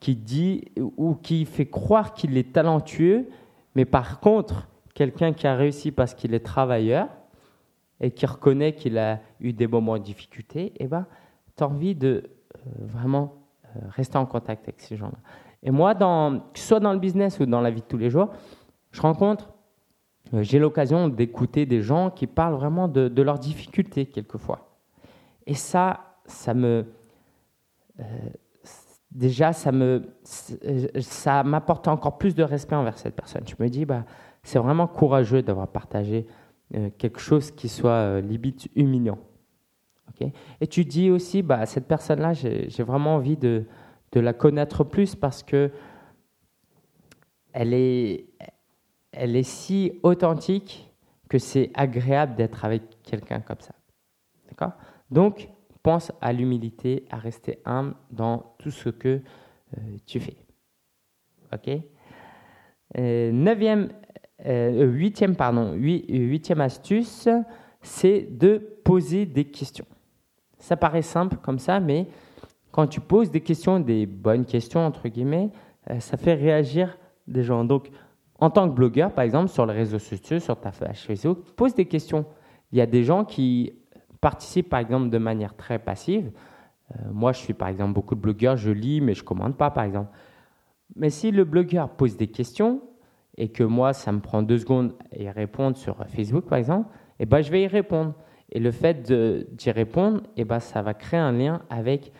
qui 0.01 0.15
dit 0.15 0.65
ou 0.77 1.15
qui 1.15 1.47
fait 1.47 1.67
croire 1.67 2.13
qu'il 2.13 2.37
est 2.37 2.53
talentueux, 2.53 3.29
mais 3.75 3.87
par 3.87 4.21
contre, 4.21 4.69
quelqu'un 4.93 5.33
qui 5.33 5.47
a 5.47 5.55
réussi 5.55 5.91
parce 5.91 6.15
qu'il 6.15 6.35
est 6.35 6.45
travailleur 6.45 7.09
et 8.01 8.11
qui 8.11 8.27
reconnaît 8.27 8.75
qu'il 8.75 8.99
a 8.99 9.21
eu 9.41 9.53
des 9.53 9.67
moments 9.67 9.97
de 9.97 10.03
difficulté, 10.03 10.73
eh 10.79 10.87
ben, 10.87 11.07
tu 11.57 11.65
as 11.65 11.67
envie 11.67 11.95
de 11.95 12.31
vraiment 12.79 13.35
rester 13.89 14.19
en 14.19 14.27
contact 14.27 14.65
avec 14.65 14.81
ces 14.81 14.97
gens-là. 14.97 15.19
Et 15.63 15.71
moi, 15.71 15.95
dans, 15.95 16.43
soit 16.55 16.81
dans 16.81 16.93
le 16.93 16.99
business 16.99 17.41
ou 17.41 17.47
dans 17.47 17.61
la 17.61 17.71
vie 17.71 17.81
de 17.81 17.87
tous 17.87 17.97
les 17.97 18.11
jours, 18.11 18.29
je 18.93 19.01
rencontre, 19.01 19.54
j'ai 20.33 20.59
l'occasion 20.59 21.09
d'écouter 21.09 21.67
des 21.67 21.83
gens 21.83 22.11
qui 22.11 22.27
parlent 22.27 22.55
vraiment 22.55 22.89
de, 22.89 23.23
leurs 23.23 23.39
difficultés 23.39 24.07
quelquefois. 24.07 24.79
Et 25.47 25.55
ça, 25.55 26.17
ça 26.27 26.55
me, 26.55 26.87
déjà, 29.11 29.53
ça 29.53 29.71
me, 29.71 30.03
ça 30.25 31.43
m'apporte 31.45 31.89
encore 31.89 32.19
plus 32.19 32.35
de 32.35 32.43
respect 32.43 32.75
envers 32.75 32.99
cette 32.99 33.15
personne. 33.15 33.45
Je 33.47 33.63
me 33.63 33.69
dis, 33.69 33.85
bah, 33.85 34.05
c'est 34.43 34.59
vraiment 34.59 34.87
courageux 34.87 35.43
d'avoir 35.43 35.69
partagé 35.69 36.27
euh, 36.75 36.91
quelque 36.99 37.21
chose 37.21 37.51
qui 37.51 37.69
soit 37.69 37.91
euh, 37.91 38.21
limite 38.21 38.69
humiliant. 38.75 39.19
Et 40.61 40.67
tu 40.67 40.85
dis 40.85 41.11
aussi, 41.11 41.43
bah, 41.43 41.67
cette 41.67 41.89
personne-là, 41.89 42.35
j'ai 42.35 42.83
vraiment 42.83 43.17
envie 43.17 43.37
de, 43.37 43.65
de, 44.13 44.21
la 44.21 44.33
connaître 44.33 44.85
plus 44.85 45.17
parce 45.17 45.43
que 45.43 45.73
elle 47.53 47.75
est, 47.75 48.27
elle 49.17 49.37
est 49.37 49.43
si 49.43 49.99
authentique 50.03 50.91
que 51.29 51.39
c'est 51.39 51.71
agréable 51.75 52.35
d'être 52.35 52.65
avec 52.65 52.83
quelqu'un 53.03 53.41
comme 53.41 53.61
ça. 53.61 53.75
D'accord? 54.49 54.73
Donc, 55.11 55.49
pense 55.85 56.11
à 56.21 56.33
l'humilité, 56.33 57.05
à 57.11 57.19
rester 57.19 57.61
humble 57.65 57.95
dans 58.11 58.55
tout 58.59 58.71
ce 58.71 58.89
que 58.89 59.09
euh, 59.79 59.81
tu 60.07 60.19
fais. 60.19 60.37
Ok? 61.53 61.71
Euh, 62.99 63.31
Neuvième, 63.31 63.91
euh, 64.47 64.87
huitième, 64.87 65.37
pardon, 65.37 65.75
huitième 65.75 66.61
astuce, 66.61 67.29
c'est 67.83 68.27
de 68.31 68.57
poser 68.83 69.27
des 69.27 69.45
questions. 69.45 69.87
Ça 70.59 70.77
paraît 70.77 71.03
simple 71.03 71.37
comme 71.37 71.59
ça, 71.59 71.81
mais 71.81 72.07
quand 72.73 72.87
tu 72.87 73.01
poses 73.01 73.31
des 73.31 73.43
questions, 73.43 73.79
des 73.79 74.07
bonnes 74.07 74.47
questions 74.47 74.81
entre 74.81 75.09
guillemets, 75.09 75.51
ça 76.01 76.17
fait 76.17 76.33
réagir 76.33 76.97
des 77.29 77.43
gens. 77.43 77.65
Donc, 77.65 77.91
en 78.45 78.51
tant 78.51 78.69
que 78.69 78.75
blogueur, 78.75 79.11
par 79.11 79.25
exemple, 79.25 79.49
sur 79.49 79.65
les 79.65 79.73
réseaux 79.73 79.99
sociaux, 79.99 80.39
sur 80.39 80.61
ta 80.61 80.71
page 80.71 81.01
Facebook, 81.01 81.39
pose 81.57 81.75
des 81.75 81.87
questions. 81.87 82.27
Il 82.73 82.79
y 82.79 82.83
a 82.83 82.87
des 82.87 83.03
gens 83.03 83.25
qui 83.25 83.73
participe 84.21 84.69
par 84.69 84.81
exemple 84.81 85.09
de 85.09 85.17
manière 85.17 85.57
très 85.57 85.79
passive, 85.79 86.31
euh, 86.93 86.99
moi 87.11 87.33
je 87.33 87.39
suis 87.39 87.55
par 87.55 87.69
exemple 87.69 87.95
beaucoup 87.95 88.15
de 88.15 88.21
blogueurs, 88.21 88.57
je 88.57 88.71
lis 88.71 89.01
mais 89.01 89.15
je 89.15 89.25
commande 89.25 89.57
pas 89.57 89.71
par 89.71 89.85
exemple. 89.85 90.11
Mais 90.95 91.09
si 91.09 91.31
le 91.31 91.45
blogueur 91.45 91.89
pose 91.89 92.19
des 92.19 92.27
questions 92.27 92.83
et 93.39 93.49
que 93.49 93.65
moi 93.65 93.95
ça 93.95 94.13
me 94.13 94.21
prend 94.21 94.43
deux 94.43 94.59
secondes 94.59 94.93
y 95.19 95.29
répondre 95.31 95.77
sur 95.77 95.97
Facebook 96.09 96.45
par 96.45 96.59
exemple, 96.59 96.89
et 97.19 97.23
eh 97.23 97.27
ben, 97.27 97.41
je 97.41 97.51
vais 97.51 97.63
y 97.63 97.67
répondre. 97.67 98.13
Et 98.51 98.61
le 98.61 98.71
fait 98.71 99.03
d'y 99.03 99.71
répondre, 99.71 100.21
et 100.37 100.43
eh 100.43 100.45
ben, 100.45 100.61
ça 100.61 100.83
va 100.83 100.93
créer 100.93 101.21
un 101.21 101.33
lien 101.33 101.63
avec 101.71 102.13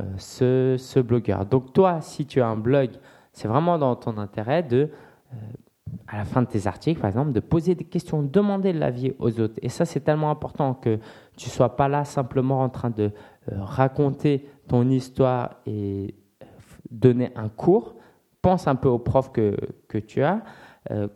euh, 0.00 0.04
ce, 0.18 0.76
ce, 0.78 1.00
blogueur. 1.00 1.46
Donc 1.46 1.72
toi, 1.72 2.00
si 2.00 2.26
tu 2.26 2.40
as 2.40 2.46
un 2.46 2.56
blog, 2.56 2.90
c'est 3.32 3.48
vraiment 3.48 3.78
dans 3.78 3.96
ton 3.96 4.18
intérêt 4.18 4.62
de 4.62 4.90
à 6.06 6.16
la 6.16 6.24
fin 6.24 6.42
de 6.42 6.46
tes 6.46 6.66
articles, 6.66 7.00
par 7.00 7.08
exemple, 7.08 7.32
de 7.32 7.40
poser 7.40 7.74
des 7.74 7.84
questions, 7.84 8.22
demander 8.22 8.72
de 8.72 8.78
l'avis 8.78 9.12
aux 9.18 9.40
autres. 9.40 9.54
Et 9.62 9.68
ça, 9.68 9.84
c'est 9.84 10.00
tellement 10.00 10.30
important 10.30 10.74
que 10.74 10.98
tu 11.36 11.50
sois 11.50 11.76
pas 11.76 11.88
là 11.88 12.04
simplement 12.04 12.60
en 12.62 12.68
train 12.68 12.90
de 12.90 13.12
euh, 13.52 13.56
raconter 13.58 14.48
ton 14.68 14.88
histoire 14.88 15.56
et 15.66 16.14
euh, 16.42 16.46
donner 16.90 17.30
un 17.36 17.48
cours. 17.48 17.94
Pense 18.40 18.66
un 18.66 18.74
peu 18.74 18.88
au 18.88 18.98
prof 18.98 19.32
que, 19.32 19.56
que 19.88 19.98
tu 19.98 20.22
as, 20.22 20.42
euh, 20.90 21.08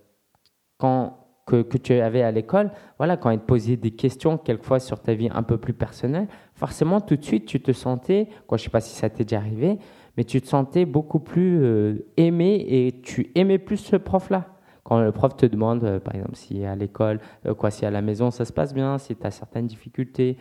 quand, 0.79 1.19
que, 1.47 1.63
que, 1.63 1.79
tu 1.79 1.95
avais 1.95 2.23
à 2.23 2.31
l'école. 2.31 2.71
Voilà, 2.99 3.17
quand 3.17 3.31
il 3.31 3.39
te 3.39 3.47
posait 3.47 3.77
des 3.77 3.93
questions, 3.93 4.37
quelquefois 4.37 4.79
sur 4.79 5.01
ta 5.01 5.15
vie 5.15 5.31
un 5.33 5.43
peu 5.43 5.57
plus 5.57 5.75
personnelle, 5.75 6.29
forcément, 6.55 7.01
tout 7.01 7.17
de 7.17 7.25
suite, 7.25 7.47
tu 7.47 7.63
te 7.63 7.73
sentais, 7.73 8.29
quoi, 8.47 8.59
je 8.59 8.63
ne 8.63 8.65
sais 8.65 8.71
pas 8.71 8.81
si 8.81 8.95
ça 8.95 9.09
t'est 9.09 9.25
déjà 9.25 9.39
arrivé, 9.39 9.79
mais 10.17 10.25
tu 10.25 10.41
te 10.41 10.47
sentais 10.47 10.85
beaucoup 10.85 11.21
plus 11.21 12.03
aimé 12.17 12.65
et 12.69 13.01
tu 13.03 13.31
aimais 13.35 13.59
plus 13.59 13.79
ce 13.79 13.97
prof-là. 13.97 14.53
Quand 14.85 15.01
le 15.01 15.13
prof 15.13 15.37
te 15.37 15.47
demande, 15.47 15.85
euh, 15.85 16.01
par 16.01 16.15
exemple, 16.15 16.35
si 16.35 16.65
à 16.65 16.75
l'école, 16.75 17.21
euh, 17.47 17.55
quoi, 17.55 17.71
si 17.71 17.87
à 17.87 17.91
la 17.91 18.03
maison 18.03 18.31
ça 18.31 18.45
se 18.45 18.53
passe 18.53 18.75
bien, 18.75 18.99
si 18.99 19.15
tu 19.15 19.27
as 19.27 19.31
certaines 19.31 19.67
difficultés, 19.67 20.37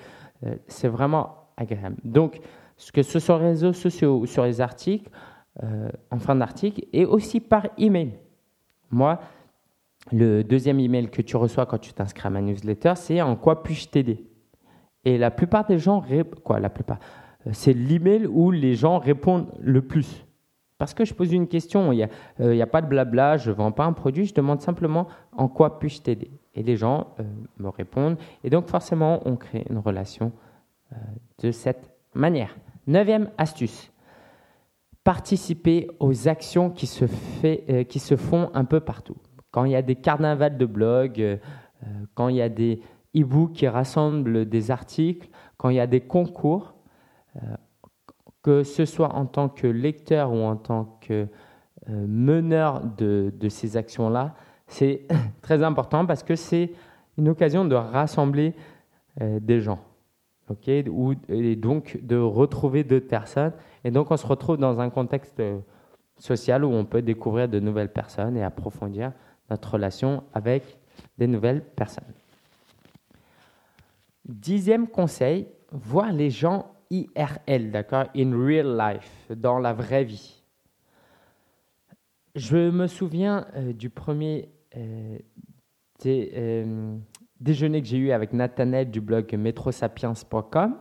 euh, 0.45 0.55
c'est 0.67 0.87
vraiment 0.87 1.47
agréable. 1.57 1.97
Donc, 2.03 2.39
que 2.93 3.03
ce 3.03 3.11
soit 3.11 3.19
sur 3.19 3.37
les 3.37 3.45
réseaux 3.45 3.73
sociaux 3.73 4.17
ou 4.19 4.25
sur 4.25 4.43
les 4.43 4.61
articles, 4.61 5.09
en 6.09 6.17
fin 6.17 6.33
d'article, 6.33 6.85
et 6.93 7.05
aussi 7.05 7.39
par 7.41 7.67
email. 7.77 8.17
Moi, 8.89 9.19
le 10.11 10.43
deuxième 10.43 10.79
email 10.79 11.11
que 11.11 11.21
tu 11.21 11.35
reçois 11.35 11.67
quand 11.67 11.77
tu 11.77 11.93
t'inscris 11.93 12.25
à 12.25 12.31
ma 12.31 12.41
newsletter, 12.41 12.93
c'est 12.95 13.21
en 13.21 13.35
quoi 13.35 13.61
puis-je 13.61 13.89
t'aider? 13.89 14.25
Et 15.05 15.19
la 15.19 15.29
plupart 15.29 15.67
des 15.67 15.77
gens, 15.77 16.03
quoi, 16.43 16.59
la 16.59 16.69
plupart, 16.69 16.97
c'est 17.51 17.73
l'email 17.73 18.27
où 18.27 18.51
les 18.51 18.75
gens 18.75 18.99
répondent 18.99 19.47
le 19.59 19.81
plus. 19.81 20.25
Parce 20.81 20.95
que 20.95 21.05
je 21.05 21.13
pose 21.13 21.31
une 21.31 21.47
question, 21.47 21.91
il 21.91 21.97
n'y 21.97 22.03
a, 22.03 22.09
euh, 22.39 22.59
a, 22.59 22.65
pas 22.65 22.81
de 22.81 22.87
blabla, 22.87 23.37
je 23.37 23.51
ne 23.51 23.55
vends 23.55 23.71
pas 23.71 23.85
un 23.85 23.93
produit, 23.93 24.25
je 24.25 24.33
demande 24.33 24.61
simplement 24.61 25.07
en 25.31 25.47
quoi 25.47 25.77
puis-je 25.77 26.01
t'aider. 26.01 26.31
Et 26.55 26.63
les 26.63 26.75
gens 26.75 27.13
euh, 27.19 27.23
me 27.59 27.69
répondent. 27.69 28.17
Et 28.43 28.49
donc 28.49 28.67
forcément, 28.67 29.21
on 29.25 29.35
crée 29.35 29.63
une 29.69 29.77
relation 29.77 30.31
euh, 30.91 30.95
de 31.43 31.51
cette 31.51 31.91
manière. 32.15 32.57
Neuvième 32.87 33.29
astuce, 33.37 33.91
participer 35.03 35.87
aux 35.99 36.27
actions 36.27 36.71
qui 36.71 36.87
se, 36.87 37.05
qui 37.83 37.99
se 37.99 38.15
font 38.15 38.49
un 38.55 38.65
peu 38.65 38.79
partout. 38.79 39.17
Quand 39.51 39.65
il 39.65 39.73
y 39.73 39.75
a 39.75 39.83
des 39.83 39.95
carnavals 39.95 40.57
de 40.57 40.65
blogs, 40.65 41.39
quand 42.15 42.29
il 42.29 42.37
y 42.37 42.41
a 42.41 42.49
des 42.49 42.81
e-books 43.15 43.53
qui 43.53 43.67
rassemblent 43.67 44.45
des 44.45 44.71
articles, 44.71 45.29
quand 45.57 45.69
il 45.69 45.75
y 45.75 45.79
a 45.79 45.85
des 45.85 46.01
concours, 46.01 46.73
que 48.41 48.63
ce 48.63 48.85
soit 48.85 49.13
en 49.15 49.25
tant 49.25 49.49
que 49.49 49.67
lecteur 49.67 50.31
ou 50.31 50.39
en 50.39 50.55
tant 50.55 50.97
que 51.01 51.27
euh, 51.89 52.05
meneur 52.07 52.81
de, 52.83 53.31
ces 53.49 53.77
actions-là, 53.77 54.35
c'est 54.67 55.07
très 55.41 55.63
important 55.63 56.05
parce 56.05 56.23
que 56.23 56.35
c'est 56.35 56.71
une 57.17 57.29
occasion 57.29 57.65
de 57.65 57.75
rassembler 57.75 58.53
euh, 59.21 59.39
des 59.39 59.61
gens. 59.61 59.79
ou, 60.89 61.13
et 61.29 61.55
donc 61.55 61.99
de 62.01 62.17
retrouver 62.17 62.83
d'autres 62.83 63.07
personnes. 63.07 63.53
Et 63.83 63.91
donc 63.91 64.11
on 64.11 64.17
se 64.17 64.25
retrouve 64.25 64.57
dans 64.57 64.79
un 64.79 64.89
contexte 64.89 65.39
euh, 65.39 65.59
social 66.17 66.63
où 66.63 66.71
on 66.71 66.85
peut 66.85 67.01
découvrir 67.01 67.47
de 67.47 67.59
nouvelles 67.59 67.91
personnes 67.91 68.37
et 68.37 68.43
approfondir 68.43 69.11
notre 69.49 69.73
relation 69.73 70.23
avec 70.33 70.77
des 71.17 71.27
nouvelles 71.27 71.63
personnes. 71.63 72.13
Dixième 74.25 74.87
conseil, 74.87 75.47
voir 75.71 76.11
les 76.11 76.29
gens 76.29 76.71
IRL, 76.91 77.71
d'accord? 77.71 78.05
In 78.15 78.33
real 78.45 78.77
life, 78.77 79.31
dans 79.35 79.59
la 79.59 79.73
vraie 79.73 80.03
vie. 80.03 80.43
Je 82.35 82.69
me 82.69 82.87
souviens 82.87 83.47
euh, 83.55 83.73
du 83.73 83.89
premier 83.89 84.49
euh, 84.77 85.17
euh, 86.05 86.97
déjeuner 87.39 87.81
que 87.81 87.87
j'ai 87.87 87.97
eu 87.97 88.11
avec 88.11 88.33
Nathanael 88.33 88.91
du 88.91 89.01
blog 89.01 89.33
metrosapiens.com 89.33 90.75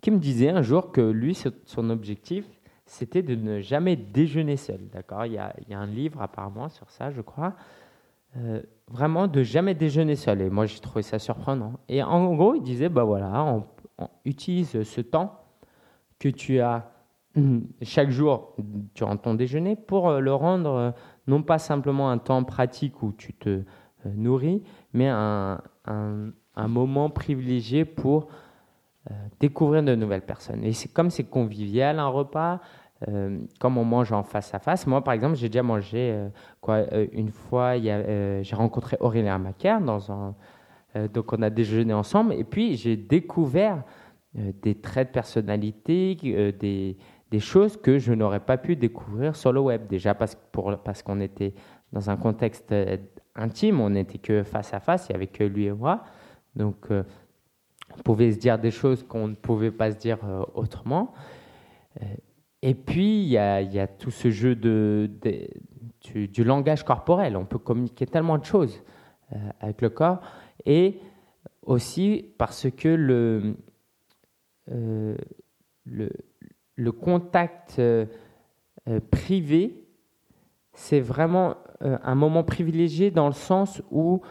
qui 0.00 0.10
me 0.10 0.18
disait 0.18 0.50
un 0.50 0.62
jour 0.62 0.90
que 0.90 1.00
lui, 1.00 1.38
son 1.64 1.90
objectif, 1.90 2.44
c'était 2.84 3.22
de 3.22 3.36
ne 3.36 3.60
jamais 3.60 3.94
déjeuner 3.94 4.56
seul. 4.56 4.88
D'accord? 4.92 5.26
Il, 5.26 5.32
il, 5.32 5.70
y 5.70 5.74
a 5.74 5.78
un 5.78 5.86
livre 5.86 6.20
apparemment 6.20 6.68
sur 6.68 6.90
ça, 6.90 7.10
je 7.12 7.20
crois. 7.20 7.54
vraiment 8.88 9.28
de 9.28 9.42
jamais 9.44 9.74
déjeuner 9.74 10.16
seul. 10.16 10.40
Et 10.40 10.50
moi, 10.50 10.66
j'ai 10.66 10.80
trouvé 10.80 11.02
ça 11.02 11.20
surprenant. 11.20 11.74
Et 11.88 12.02
en 12.02 12.34
gros, 12.34 12.56
il 12.56 12.62
disait, 12.62 12.88
bah 12.88 13.04
voilà, 13.04 13.44
on 13.44 14.08
utilise 14.24 14.82
ce 14.82 15.00
temps 15.00 15.41
que 16.22 16.28
tu 16.28 16.60
as 16.60 16.92
chaque 17.82 18.10
jour 18.10 18.54
durant 18.94 19.16
ton 19.16 19.34
déjeuner 19.34 19.74
pour 19.74 20.08
euh, 20.08 20.20
le 20.20 20.32
rendre 20.32 20.70
euh, 20.70 20.90
non 21.26 21.42
pas 21.42 21.58
simplement 21.58 22.10
un 22.10 22.18
temps 22.18 22.44
pratique 22.44 23.02
où 23.02 23.12
tu 23.12 23.32
te 23.32 23.48
euh, 23.48 23.62
nourris, 24.14 24.62
mais 24.92 25.08
un, 25.08 25.60
un, 25.86 26.68
moment 26.68 27.10
privilégié 27.10 27.84
pour 27.84 28.28
découvrir 29.40 29.82
de 29.82 29.96
nouvelles 29.96 30.24
personnes. 30.24 30.62
Et 30.64 30.72
c'est 30.72 30.92
comme 30.92 31.10
c'est 31.10 31.24
convivial 31.24 31.98
un 31.98 32.06
repas, 32.06 32.60
comme 33.58 33.78
on 33.78 33.84
mange 33.84 34.12
en 34.12 34.22
face 34.22 34.54
à 34.54 34.60
face. 34.60 34.86
Moi, 34.86 35.02
par 35.02 35.14
exemple, 35.14 35.34
j'ai 35.34 35.48
déjà 35.48 35.64
mangé 35.64 36.16
quoi 36.60 36.84
une 37.12 37.30
fois. 37.30 37.78
j'ai 37.78 38.54
rencontré 38.54 38.96
Aurélien 39.00 39.38
Macaire 39.38 39.80
dans 39.80 40.12
un, 40.12 40.34
donc 41.12 41.32
on 41.32 41.42
a 41.42 41.50
déjeuné 41.50 41.92
ensemble, 41.92 42.34
et 42.34 42.44
puis 42.44 42.76
j'ai 42.76 42.96
découvert 42.96 43.82
des 44.34 44.74
traits 44.74 45.08
de 45.08 45.12
personnalité, 45.12 46.16
euh, 46.24 46.52
des, 46.52 47.40
choses 47.40 47.76
que 47.76 47.98
je 47.98 48.12
n'aurais 48.12 48.40
pas 48.40 48.56
pu 48.56 48.76
découvrir 48.76 49.36
sur 49.36 49.52
le 49.52 49.60
web. 49.60 49.86
Déjà 49.88 50.14
parce, 50.14 50.34
pour, 50.52 50.76
parce 50.78 51.02
qu'on 51.02 51.20
était 51.20 51.54
dans 51.92 52.10
un 52.10 52.16
contexte 52.16 52.72
euh, 52.72 52.96
intime, 53.34 53.80
on 53.80 53.90
n'était 53.90 54.18
que 54.18 54.42
face 54.42 54.72
à 54.72 54.80
face, 54.80 55.08
il 55.08 55.12
n'y 55.12 55.16
avait 55.16 55.26
que 55.26 55.44
lui 55.44 55.66
et 55.66 55.72
moi. 55.72 56.04
Donc, 56.56 56.88
on 56.90 58.02
pouvait 58.02 58.30
se 58.30 58.38
dire 58.38 58.58
des 58.58 58.70
choses 58.70 59.02
qu'on 59.02 59.28
ne 59.28 59.34
pouvait 59.34 59.70
pas 59.70 59.90
se 59.90 59.96
dire 59.96 60.18
autrement. 60.54 61.14
Et 62.60 62.74
puis, 62.74 63.22
il 63.22 63.28
y, 63.28 63.38
a, 63.38 63.86
tout 63.86 64.10
ce 64.10 64.30
jeu 64.30 64.54
de, 64.54 65.10
du, 66.02 66.44
langage 66.44 66.84
corporel. 66.84 67.38
On 67.38 67.46
peut 67.46 67.58
communiquer 67.58 68.04
tellement 68.04 68.36
de 68.36 68.44
choses 68.44 68.82
avec 69.60 69.80
le 69.80 69.88
corps. 69.88 70.20
Et 70.66 71.00
aussi 71.64 72.34
parce 72.36 72.68
que 72.70 72.88
le, 72.88 73.56
euh, 74.72 75.16
le, 75.84 76.10
le 76.76 76.92
contact 76.92 77.76
euh, 77.78 78.06
euh, 78.88 79.00
privé, 79.10 79.84
c'est 80.72 81.00
vraiment 81.00 81.56
un 81.80 82.14
moment 82.14 82.44
privilégié 82.44 83.10
dans 83.10 83.26
le 83.26 83.32
sens 83.34 83.82
où 83.90 84.22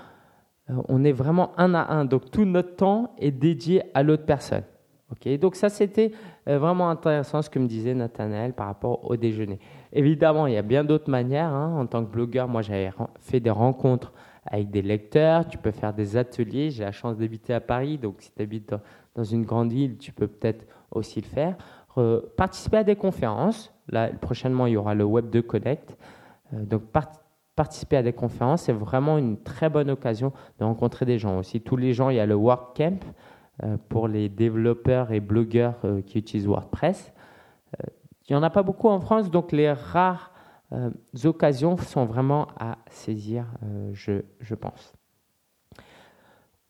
on 0.70 1.04
est 1.04 1.12
vraiment 1.12 1.52
un 1.60 1.76
à 1.76 1.94
un. 1.94 2.06
Donc 2.06 2.32
tout 2.32 2.46
notre 2.46 2.78
temps 2.78 3.14
est 3.20 3.32
dédié 3.32 3.84
à 3.94 4.04
l'autre 4.04 4.26
personne. 4.26 4.64
Ok, 5.12 5.28
donc 5.38 5.56
ça 5.56 5.68
c'était 5.68 6.14
vraiment 6.48 6.90
intéressant 6.90 7.42
ce 7.42 7.50
que 7.50 7.60
me 7.60 7.68
disait 7.68 7.94
Nathanaël 7.94 8.54
par 8.54 8.68
rapport 8.68 9.04
au 9.04 9.18
déjeuner. 9.18 9.60
Évidemment, 9.92 10.48
il 10.48 10.54
y 10.54 10.58
a 10.58 10.62
bien 10.62 10.86
d'autres 10.86 11.12
manières. 11.12 11.50
Hein. 11.50 11.78
En 11.78 11.86
tant 11.86 12.06
que 12.06 12.10
blogueur, 12.10 12.48
moi 12.48 12.62
j'avais 12.62 12.90
fait 13.20 13.42
des 13.42 13.50
rencontres 13.50 14.14
avec 14.46 14.72
des 14.72 14.82
lecteurs, 14.82 15.48
tu 15.48 15.58
peux 15.58 15.72
faire 15.72 15.94
des 15.94 16.18
ateliers. 16.18 16.72
J'ai 16.72 16.84
la 16.84 16.92
chance 16.92 17.18
d'habiter 17.18 17.54
à 17.54 17.60
Paris, 17.60 17.98
donc 17.98 18.16
si 18.20 18.32
tu 18.32 18.42
habites 18.42 18.70
dans 18.70 18.80
une 19.18 19.44
grande 19.44 19.72
ville, 19.72 19.98
tu 19.98 20.12
peux 20.12 20.28
peut-être 20.28 20.66
aussi 20.92 21.22
le 21.22 21.28
faire. 21.28 21.58
Euh, 21.98 22.22
participer 22.38 22.78
à 22.78 22.84
des 22.84 22.96
conférences. 22.96 23.74
Là, 23.90 24.10
prochainement, 24.10 24.66
il 24.68 24.74
y 24.74 24.78
aura 24.78 24.96
le 24.96 25.04
Web 25.04 25.30
2 25.30 25.42
Connect. 25.42 25.98
Euh, 26.54 26.64
donc, 26.64 26.84
participer 27.56 27.98
à 27.98 28.04
des 28.04 28.14
conférences, 28.14 28.64
c'est 28.64 28.74
vraiment 28.74 29.18
une 29.18 29.38
très 29.38 29.70
bonne 29.70 29.90
occasion 29.90 30.32
de 30.60 30.64
rencontrer 30.64 31.06
des 31.06 31.18
gens. 31.18 31.40
Aussi, 31.40 31.60
tous 31.62 31.76
les 31.76 31.94
gens, 31.94 32.10
il 32.10 32.16
y 32.16 32.20
a 32.20 32.26
le 32.26 32.36
WordCamp 32.36 33.00
euh, 33.64 33.78
pour 33.90 34.08
les 34.08 34.30
développeurs 34.30 35.12
et 35.12 35.20
blogueurs 35.20 35.80
qui 36.06 36.18
utilisent 36.20 36.48
WordPress. 36.48 37.14
il 38.30 38.34
n'y 38.34 38.36
en 38.38 38.44
a 38.44 38.50
pas 38.50 38.64
beaucoup 38.64 38.88
en 38.88 39.00
France, 39.02 39.30
donc 39.30 39.52
les 39.52 39.72
rares 39.72 40.32
occasions 41.26 41.76
sont 41.76 42.06
vraiment 42.06 42.48
à 42.58 42.78
saisir, 42.88 43.46
je, 43.92 44.22
je 44.40 44.56
pense. 44.56 44.94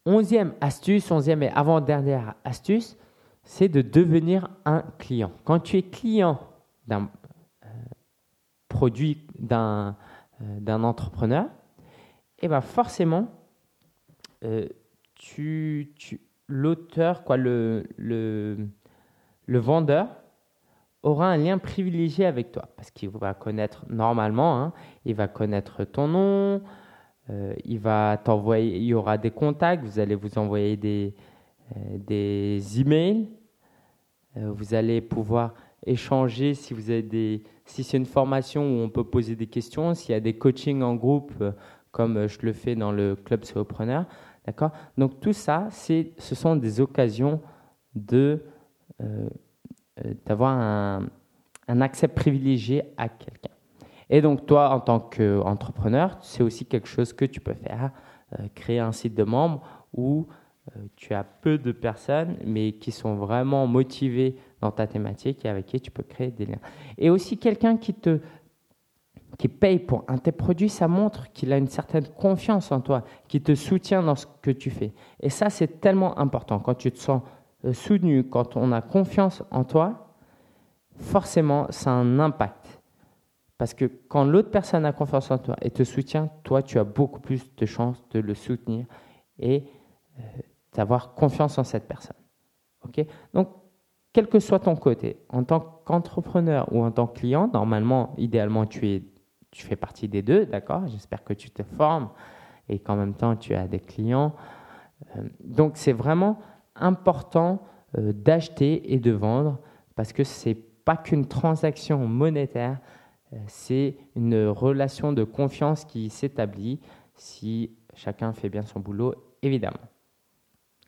Onzième 0.05 0.53
astuce, 0.61 1.11
onzième 1.11 1.43
et 1.43 1.49
avant-dernière 1.49 2.33
astuce, 2.43 2.97
c'est 3.43 3.69
de 3.69 3.81
devenir 3.81 4.49
un 4.65 4.83
client. 4.97 5.31
Quand 5.43 5.59
tu 5.59 5.77
es 5.77 5.83
client 5.83 6.39
d'un 6.87 7.09
euh, 7.63 7.67
produit, 8.67 9.27
d'un 9.37 9.95
euh, 10.41 10.83
entrepreneur, 10.83 11.45
eh 12.39 12.47
ben 12.47 12.61
forcément, 12.61 13.27
euh, 14.43 14.67
l'auteur, 16.47 17.23
quoi, 17.23 17.37
le, 17.37 18.67
vendeur 19.47 20.07
aura 21.03 21.27
un 21.27 21.37
lien 21.37 21.57
privilégié 21.57 22.25
avec 22.25 22.51
toi 22.51 22.69
parce 22.75 22.91
qu'il 22.91 23.09
va 23.09 23.33
connaître 23.33 23.85
normalement, 23.89 24.61
hein, 24.61 24.73
il 25.05 25.15
va 25.15 25.27
connaître 25.27 25.83
ton 25.83 26.07
nom, 26.07 26.61
il 27.63 27.79
va 27.79 28.17
t'envoyer, 28.21 28.77
il 28.77 28.83
y 28.83 28.93
aura 28.93 29.17
des 29.17 29.31
contacts, 29.31 29.85
vous 29.85 29.99
allez 29.99 30.15
vous 30.15 30.37
envoyer 30.37 30.75
des, 30.75 31.13
euh, 31.77 31.97
des 31.97 32.81
emails. 32.81 33.29
Euh, 34.37 34.51
vous 34.51 34.73
allez 34.73 35.01
pouvoir 35.01 35.53
échanger 35.85 36.53
si 36.53 36.73
vous 36.73 36.89
avez 36.89 37.01
des, 37.01 37.43
si 37.65 37.83
c'est 37.83 37.97
une 37.97 38.05
formation 38.05 38.63
où 38.63 38.83
on 38.83 38.89
peut 38.89 39.03
poser 39.03 39.35
des 39.35 39.47
questions, 39.47 39.93
s'il 39.93 40.11
y 40.11 40.15
a 40.15 40.19
des 40.19 40.33
coachings 40.33 40.81
en 40.81 40.95
groupe 40.95 41.33
euh, 41.41 41.51
comme 41.91 42.27
je 42.27 42.39
le 42.41 42.53
fais 42.53 42.75
dans 42.75 42.91
le 42.91 43.15
club 43.15 43.43
solopreneur, 43.43 44.05
d'accord? 44.45 44.71
Donc 44.97 45.19
tout 45.19 45.33
ça, 45.33 45.67
c'est, 45.71 46.13
ce 46.17 46.35
sont 46.35 46.55
des 46.55 46.79
occasions 46.79 47.41
de 47.95 48.41
d'avoir 50.25 50.51
un, 50.57 51.09
un, 51.67 51.81
accès 51.81 52.07
privilégié 52.07 52.83
à 52.95 53.09
quelqu'un. 53.09 53.49
Et 54.11 54.21
donc 54.21 54.45
toi, 54.45 54.69
en 54.69 54.79
tant 54.79 54.99
qu'entrepreneur, 54.99 56.17
c'est 56.21 56.43
aussi 56.43 56.65
quelque 56.65 56.87
chose 56.87 57.13
que 57.13 57.25
tu 57.25 57.39
peux 57.39 57.55
faire, 57.55 57.91
créer 58.53 58.79
un 58.79 58.91
site 58.91 59.15
de 59.15 59.23
membres 59.23 59.61
où 59.93 60.27
euh, 60.77 60.81
tu 60.95 61.13
as 61.13 61.23
peu 61.23 61.57
de 61.57 61.71
personnes, 61.71 62.37
mais 62.45 62.73
qui 62.73 62.91
sont 62.91 63.15
vraiment 63.15 63.65
motivées 63.65 64.35
dans 64.61 64.71
ta 64.71 64.85
thématique 64.85 65.43
et 65.43 65.49
avec 65.49 65.65
qui 65.65 65.81
tu 65.81 65.89
peux 65.89 66.03
créer 66.03 66.29
des 66.29 66.45
liens. 66.45 66.59
Et 66.99 67.09
aussi 67.09 67.37
quelqu'un 67.37 67.77
qui 67.77 67.93
te 67.93 68.19
qui 69.37 69.47
paye 69.47 69.79
pour 69.79 70.03
un 70.09 70.15
de 70.15 70.19
tes 70.19 70.33
produits, 70.33 70.69
ça 70.69 70.89
montre 70.89 71.31
qu'il 71.31 71.53
a 71.53 71.57
une 71.57 71.69
certaine 71.69 72.05
confiance 72.05 72.71
en 72.71 72.81
toi, 72.81 73.03
qui 73.29 73.41
te 73.41 73.55
soutient 73.55 74.03
dans 74.03 74.15
ce 74.15 74.27
que 74.41 74.51
tu 74.51 74.69
fais. 74.69 74.93
Et 75.21 75.29
ça, 75.29 75.49
c'est 75.49 75.79
tellement 75.79 76.19
important. 76.19 76.59
Quand 76.59 76.75
tu 76.75 76.91
te 76.91 76.99
sens 76.99 77.21
euh, 77.65 77.73
soutenu, 77.73 78.25
quand 78.25 78.57
on 78.57 78.71
a 78.73 78.81
confiance 78.81 79.41
en 79.49 79.63
toi, 79.63 80.15
forcément, 80.97 81.65
ça 81.69 81.91
a 81.91 81.93
un 81.93 82.19
impact. 82.19 82.60
Parce 83.61 83.75
que 83.75 83.85
quand 83.85 84.23
l'autre 84.23 84.49
personne 84.49 84.85
a 84.85 84.91
confiance 84.91 85.29
en 85.29 85.37
toi 85.37 85.55
et 85.61 85.69
te 85.69 85.83
soutient, 85.83 86.31
toi, 86.41 86.63
tu 86.63 86.79
as 86.79 86.83
beaucoup 86.83 87.19
plus 87.19 87.55
de 87.57 87.67
chances 87.67 88.03
de 88.09 88.19
le 88.19 88.33
soutenir 88.33 88.87
et 89.37 89.65
euh, 90.17 90.23
d'avoir 90.73 91.13
confiance 91.13 91.59
en 91.59 91.63
cette 91.63 91.87
personne. 91.87 92.17
Donc, 93.35 93.49
quel 94.13 94.25
que 94.25 94.39
soit 94.39 94.57
ton 94.57 94.75
côté, 94.75 95.19
en 95.29 95.43
tant 95.43 95.59
qu'entrepreneur 95.85 96.73
ou 96.73 96.83
en 96.83 96.89
tant 96.89 97.05
que 97.05 97.19
client, 97.19 97.51
normalement, 97.53 98.15
idéalement, 98.17 98.65
tu, 98.65 98.89
es, 98.89 99.03
tu 99.51 99.63
fais 99.63 99.75
partie 99.75 100.07
des 100.07 100.23
deux, 100.23 100.47
d'accord? 100.47 100.87
J'espère 100.87 101.23
que 101.23 101.33
tu 101.33 101.51
te 101.51 101.61
formes 101.61 102.09
et 102.67 102.79
qu'en 102.79 102.95
même 102.95 103.13
temps, 103.13 103.35
tu 103.35 103.53
as 103.53 103.67
des 103.67 103.79
clients. 103.79 104.33
Euh, 105.17 105.21
donc, 105.39 105.73
c'est 105.75 105.93
vraiment 105.93 106.39
important 106.73 107.61
euh, 107.95 108.11
d'acheter 108.11 108.91
et 108.91 108.97
de 108.97 109.11
vendre 109.11 109.59
parce 109.93 110.13
que 110.13 110.23
ce 110.23 110.49
n'est 110.49 110.55
pas 110.55 110.97
qu'une 110.97 111.27
transaction 111.27 112.07
monétaire, 112.07 112.79
c'est 113.47 113.95
une 114.15 114.47
relation 114.47 115.13
de 115.13 115.23
confiance 115.23 115.85
qui 115.85 116.09
s'établit 116.09 116.79
si 117.15 117.71
chacun 117.93 118.33
fait 118.33 118.49
bien 118.49 118.63
son 118.63 118.79
boulot, 118.79 119.15
évidemment. 119.41 119.77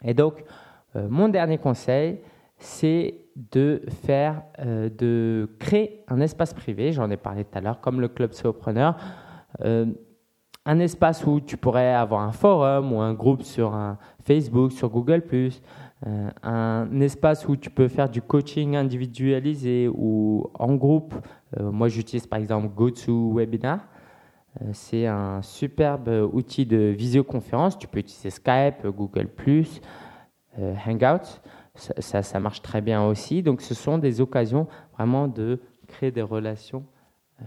Et 0.04 0.14
donc, 0.14 0.44
euh, 0.96 1.08
mon 1.10 1.30
dernier 1.30 1.58
conseil, 1.58 2.20
c'est 2.58 3.20
de 3.36 3.82
faire, 4.04 4.44
euh, 4.60 4.90
de 4.90 5.50
créer 5.60 6.04
un 6.08 6.20
espace 6.22 6.54
privé. 6.54 6.92
J'en 6.92 7.10
ai 7.10 7.18
parlé 7.18 7.46
tout 7.46 7.58
à 7.58 7.62
l'heure, 7.62 7.82
comme 7.82 8.00
le 8.02 8.08
club 8.08 8.34
Solopreneur. 8.34 8.96
Euh, 9.62 9.86
un 10.66 10.80
espace 10.80 11.26
où 11.26 11.42
tu 11.42 11.58
pourrais 11.58 11.94
avoir 11.94 12.22
un 12.22 12.32
forum 12.32 12.94
ou 12.94 13.02
un 13.02 13.14
groupe 13.14 13.44
sur 13.44 13.78
Facebook, 14.22 14.72
sur 14.72 14.90
Google+, 14.90 15.22
un 16.06 17.00
espace 17.00 17.48
où 17.48 17.56
tu 17.56 17.70
peux 17.70 17.88
faire 17.88 18.10
du 18.10 18.22
coaching 18.22 18.76
individualisé 18.76 19.88
ou 19.88 20.50
en 20.54 20.76
groupe. 20.76 21.16
moi, 21.60 21.88
j'utilise 21.88 22.28
par 22.28 22.40
exemple 22.40 22.68
GoToWebinar. 22.68 23.80
C'est 24.74 25.08
un 25.08 25.42
superbe 25.42 26.30
outil 26.32 26.66
de 26.66 26.78
visioconférence. 26.78 27.78
Tu 27.78 27.88
peux 27.88 28.00
utiliser 28.00 28.30
Skype, 28.30 28.86
Google, 28.86 29.30
euh, 30.60 30.76
Hangout. 30.86 31.42
Ça, 31.76 32.22
ça, 32.22 32.40
marche 32.40 32.62
très 32.62 32.82
bien 32.82 33.04
aussi. 33.04 33.42
Donc, 33.42 33.62
ce 33.62 33.74
sont 33.74 33.98
des 33.98 34.22
occasions 34.22 34.68
vraiment 34.94 35.28
de 35.28 35.60
créer 35.88 36.12
des 36.12 36.22
relations 36.22 36.86
euh, 37.42 37.46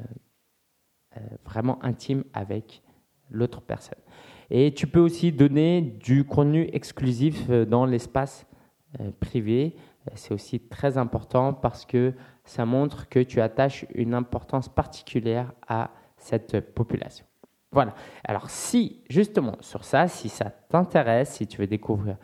euh, 1.17 1.21
vraiment 1.45 1.79
intimes 1.85 2.25
avec 2.33 2.83
l'autre 3.31 3.61
personne. 3.61 3.99
Et 4.51 4.73
tu 4.75 4.87
peux 4.87 5.01
aussi 5.01 5.33
donner 5.33 5.83
du 5.83 6.25
contenu 6.25 6.69
exclusif 6.73 7.51
dans 7.51 7.87
l'espace 7.87 8.47
privé. 9.21 9.75
C'est 10.15 10.33
aussi 10.33 10.61
très 10.61 10.99
important 10.99 11.53
parce 11.53 11.85
que 11.85 12.15
ça 12.45 12.65
montre 12.65 13.09
que 13.09 13.19
tu 13.19 13.41
attaches 13.41 13.87
une 13.95 14.15
importance 14.15 14.69
particulière 14.69 15.53
à 15.67 15.91
cette 16.17 16.61
population. 16.75 17.27
Voilà. 17.73 17.95
Alors 18.25 18.49
si 18.49 19.03
justement 19.11 19.57
sur 19.61 19.85
ça, 19.85 20.09
si 20.09 20.29
ça 20.29 20.51
t'intéresse, 20.51 21.35
si 21.35 21.47
tu 21.47 21.59
veux 21.59 21.67
découvrir 21.67 22.17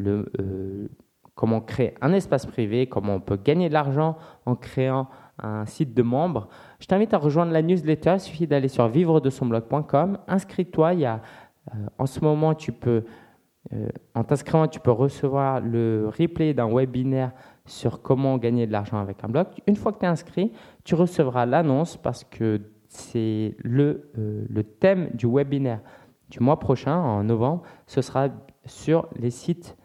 euh, 0.00 0.24
euh, 0.38 0.88
comment 1.34 1.60
créer 1.60 1.94
un 2.00 2.12
espace 2.12 2.44
privé, 2.46 2.86
comment 2.86 3.14
on 3.14 3.20
peut 3.20 3.38
gagner 3.42 3.68
de 3.68 3.74
l'argent 3.74 4.18
en 4.44 4.54
créant 4.54 5.08
un 5.42 5.66
site 5.66 5.94
de 5.94 6.02
membres, 6.02 6.48
je 6.80 6.86
t'invite 6.86 7.12
à 7.14 7.18
rejoindre 7.18 7.52
la 7.52 7.62
newsletter. 7.62 8.14
Il 8.14 8.20
suffit 8.20 8.46
d'aller 8.46 8.68
sur 8.68 8.88
vivre 8.88 9.20
de 9.20 9.30
son 9.30 9.46
blog.com. 9.46 10.18
Inscris-toi. 10.28 10.94
Il 10.94 11.00
y 11.00 11.06
a, 11.06 11.20
euh, 11.74 11.86
en 11.98 12.06
ce 12.06 12.20
moment, 12.20 12.54
tu 12.54 12.72
peux, 12.72 13.04
en 14.14 14.24
t'inscrivant, 14.24 14.68
tu 14.68 14.80
peux 14.80 14.90
recevoir 14.90 15.60
le 15.60 16.10
replay 16.18 16.54
d'un 16.54 16.68
webinaire 16.72 17.32
sur 17.64 18.02
comment 18.02 18.36
gagner 18.38 18.66
de 18.66 18.72
l'argent 18.72 18.98
avec 18.98 19.22
un 19.24 19.28
blog. 19.28 19.46
Une 19.66 19.76
fois 19.76 19.92
que 19.92 19.98
tu 19.98 20.04
es 20.04 20.08
inscrit, 20.08 20.52
tu 20.84 20.94
recevras 20.94 21.46
l'annonce 21.46 21.96
parce 21.96 22.24
que 22.24 22.60
c'est 22.88 23.56
le, 23.62 24.10
le 24.14 24.62
thème 24.62 25.10
du 25.14 25.26
webinaire 25.26 25.80
du 26.32 26.40
mois 26.40 26.58
prochain, 26.58 26.96
en 26.96 27.22
novembre. 27.22 27.62
Ce 27.86 28.00
sera 28.00 28.28
sur 28.64 29.06
les 29.16 29.30
sites 29.30 29.76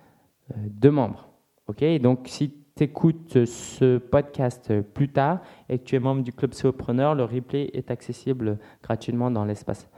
euh, 0.51 0.55
de 0.57 0.89
membres. 0.89 1.27
Ok, 1.67 1.83
donc 2.01 2.21
si 2.25 2.55
écoutes 2.81 3.45
ce 3.45 3.97
podcast 3.97 4.81
plus 4.81 5.09
tard 5.09 5.39
et 5.69 5.79
que 5.79 5.83
tu 5.83 5.95
es 5.95 5.99
membre 5.99 6.23
du 6.23 6.33
club 6.33 6.53
Solopreneur, 6.53 7.15
le 7.15 7.23
replay 7.23 7.69
est 7.73 7.91
accessible 7.91 8.57
gratuitement 8.83 9.31
dans 9.31 9.45
l'espace 9.45 9.89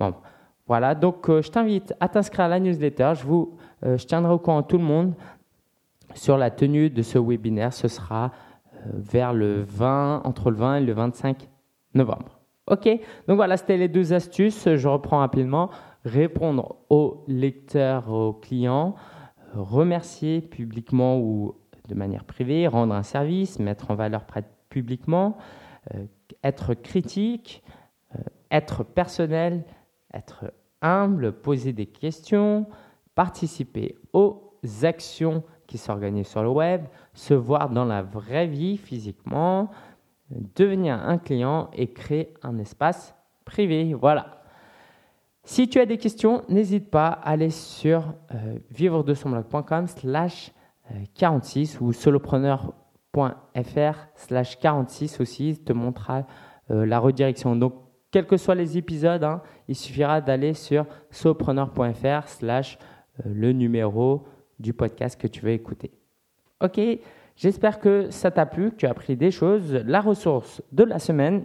membre. 0.00 0.22
Voilà, 0.66 0.94
donc 0.94 1.28
euh, 1.28 1.42
je 1.42 1.50
t'invite 1.50 1.94
à 2.00 2.08
t'inscrire 2.08 2.46
à 2.46 2.48
la 2.48 2.60
newsletter. 2.60 3.12
Je, 3.16 3.24
vous, 3.24 3.56
euh, 3.84 3.98
je 3.98 4.06
tiendrai 4.06 4.32
au 4.32 4.38
courant 4.38 4.62
tout 4.62 4.78
le 4.78 4.84
monde 4.84 5.14
sur 6.14 6.38
la 6.38 6.50
tenue 6.50 6.90
de 6.90 7.02
ce 7.02 7.18
webinaire. 7.18 7.72
Ce 7.72 7.88
sera 7.88 8.30
vers 8.86 9.32
le 9.32 9.62
20, 9.62 10.22
entre 10.24 10.50
le 10.50 10.56
20 10.56 10.76
et 10.76 10.80
le 10.80 10.92
25 10.92 11.48
novembre. 11.94 12.40
Ok, 12.70 12.88
donc 13.28 13.36
voilà, 13.36 13.56
c'était 13.56 13.76
les 13.76 13.88
deux 13.88 14.12
astuces. 14.12 14.68
Je 14.74 14.88
reprends 14.88 15.18
rapidement 15.18 15.70
répondre 16.04 16.76
aux 16.90 17.24
lecteurs, 17.26 18.10
aux 18.10 18.32
clients, 18.32 18.94
remercier 19.54 20.40
publiquement 20.40 21.18
ou 21.18 21.54
de 21.92 21.98
manière 21.98 22.24
privée, 22.24 22.66
rendre 22.66 22.94
un 22.94 23.02
service, 23.02 23.58
mettre 23.58 23.90
en 23.90 23.94
valeur 23.94 24.24
publiquement, 24.70 25.36
être 26.42 26.74
critique, 26.74 27.62
être 28.50 28.84
personnel, 28.84 29.64
être 30.14 30.52
humble, 30.80 31.32
poser 31.32 31.72
des 31.72 31.86
questions, 31.86 32.66
participer 33.14 33.96
aux 34.12 34.52
actions 34.82 35.42
qui 35.66 35.78
s'organisent 35.78 36.28
sur 36.28 36.42
le 36.42 36.48
web, 36.48 36.84
se 37.14 37.34
voir 37.34 37.70
dans 37.70 37.84
la 37.84 38.02
vraie 38.02 38.46
vie 38.46 38.76
physiquement, 38.76 39.70
devenir 40.54 40.94
un 40.94 41.18
client 41.18 41.70
et 41.72 41.92
créer 41.92 42.34
un 42.42 42.58
espace 42.58 43.14
privé. 43.44 43.94
Voilà. 43.94 44.42
Si 45.44 45.68
tu 45.68 45.80
as 45.80 45.86
des 45.86 45.98
questions, 45.98 46.42
n'hésite 46.48 46.90
pas 46.90 47.08
à 47.08 47.30
aller 47.30 47.50
sur 47.50 48.14
euh, 48.34 48.58
vivre 48.70 49.02
de 49.02 49.12
son 49.12 49.30
blog.com 49.30 49.86
slash 49.88 50.52
46 51.14 51.80
ou 51.80 51.92
solopreneur.fr 51.92 53.96
slash 54.14 54.58
46 54.58 55.20
aussi, 55.20 55.58
te 55.58 55.72
montrera 55.72 56.26
euh, 56.70 56.86
la 56.86 56.98
redirection. 56.98 57.56
Donc, 57.56 57.74
quels 58.10 58.26
que 58.26 58.36
soient 58.36 58.54
les 58.54 58.76
épisodes, 58.76 59.24
hein, 59.24 59.42
il 59.68 59.74
suffira 59.74 60.20
d'aller 60.20 60.54
sur 60.54 60.86
solopreneur.fr 61.10 62.28
slash 62.28 62.78
euh, 63.20 63.30
le 63.32 63.52
numéro 63.52 64.26
du 64.58 64.72
podcast 64.72 65.20
que 65.20 65.26
tu 65.26 65.40
veux 65.40 65.52
écouter. 65.52 65.90
Ok, 66.62 66.80
j'espère 67.36 67.80
que 67.80 68.10
ça 68.10 68.30
t'a 68.30 68.46
plu, 68.46 68.70
que 68.70 68.76
tu 68.76 68.86
as 68.86 68.90
appris 68.90 69.16
des 69.16 69.30
choses. 69.30 69.74
La 69.86 70.00
ressource 70.00 70.62
de 70.72 70.84
la 70.84 70.98
semaine, 70.98 71.44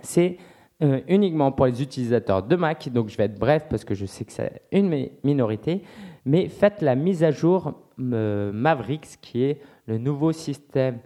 c'est 0.00 0.36
euh, 0.82 1.00
uniquement 1.08 1.52
pour 1.52 1.66
les 1.66 1.82
utilisateurs 1.82 2.42
de 2.42 2.54
Mac, 2.54 2.90
donc 2.90 3.08
je 3.08 3.16
vais 3.16 3.24
être 3.24 3.38
bref 3.38 3.66
parce 3.70 3.84
que 3.84 3.94
je 3.94 4.04
sais 4.04 4.26
que 4.26 4.32
c'est 4.32 4.60
une 4.72 5.08
minorité, 5.24 5.82
mais 6.26 6.48
faites 6.48 6.82
la 6.82 6.94
mise 6.94 7.24
à 7.24 7.30
jour 7.30 7.72
euh, 7.98 8.52
Mavericks, 8.52 9.16
qui 9.22 9.44
est 9.44 9.60
le 9.86 9.96
nouveau 9.96 10.32
système 10.32 10.98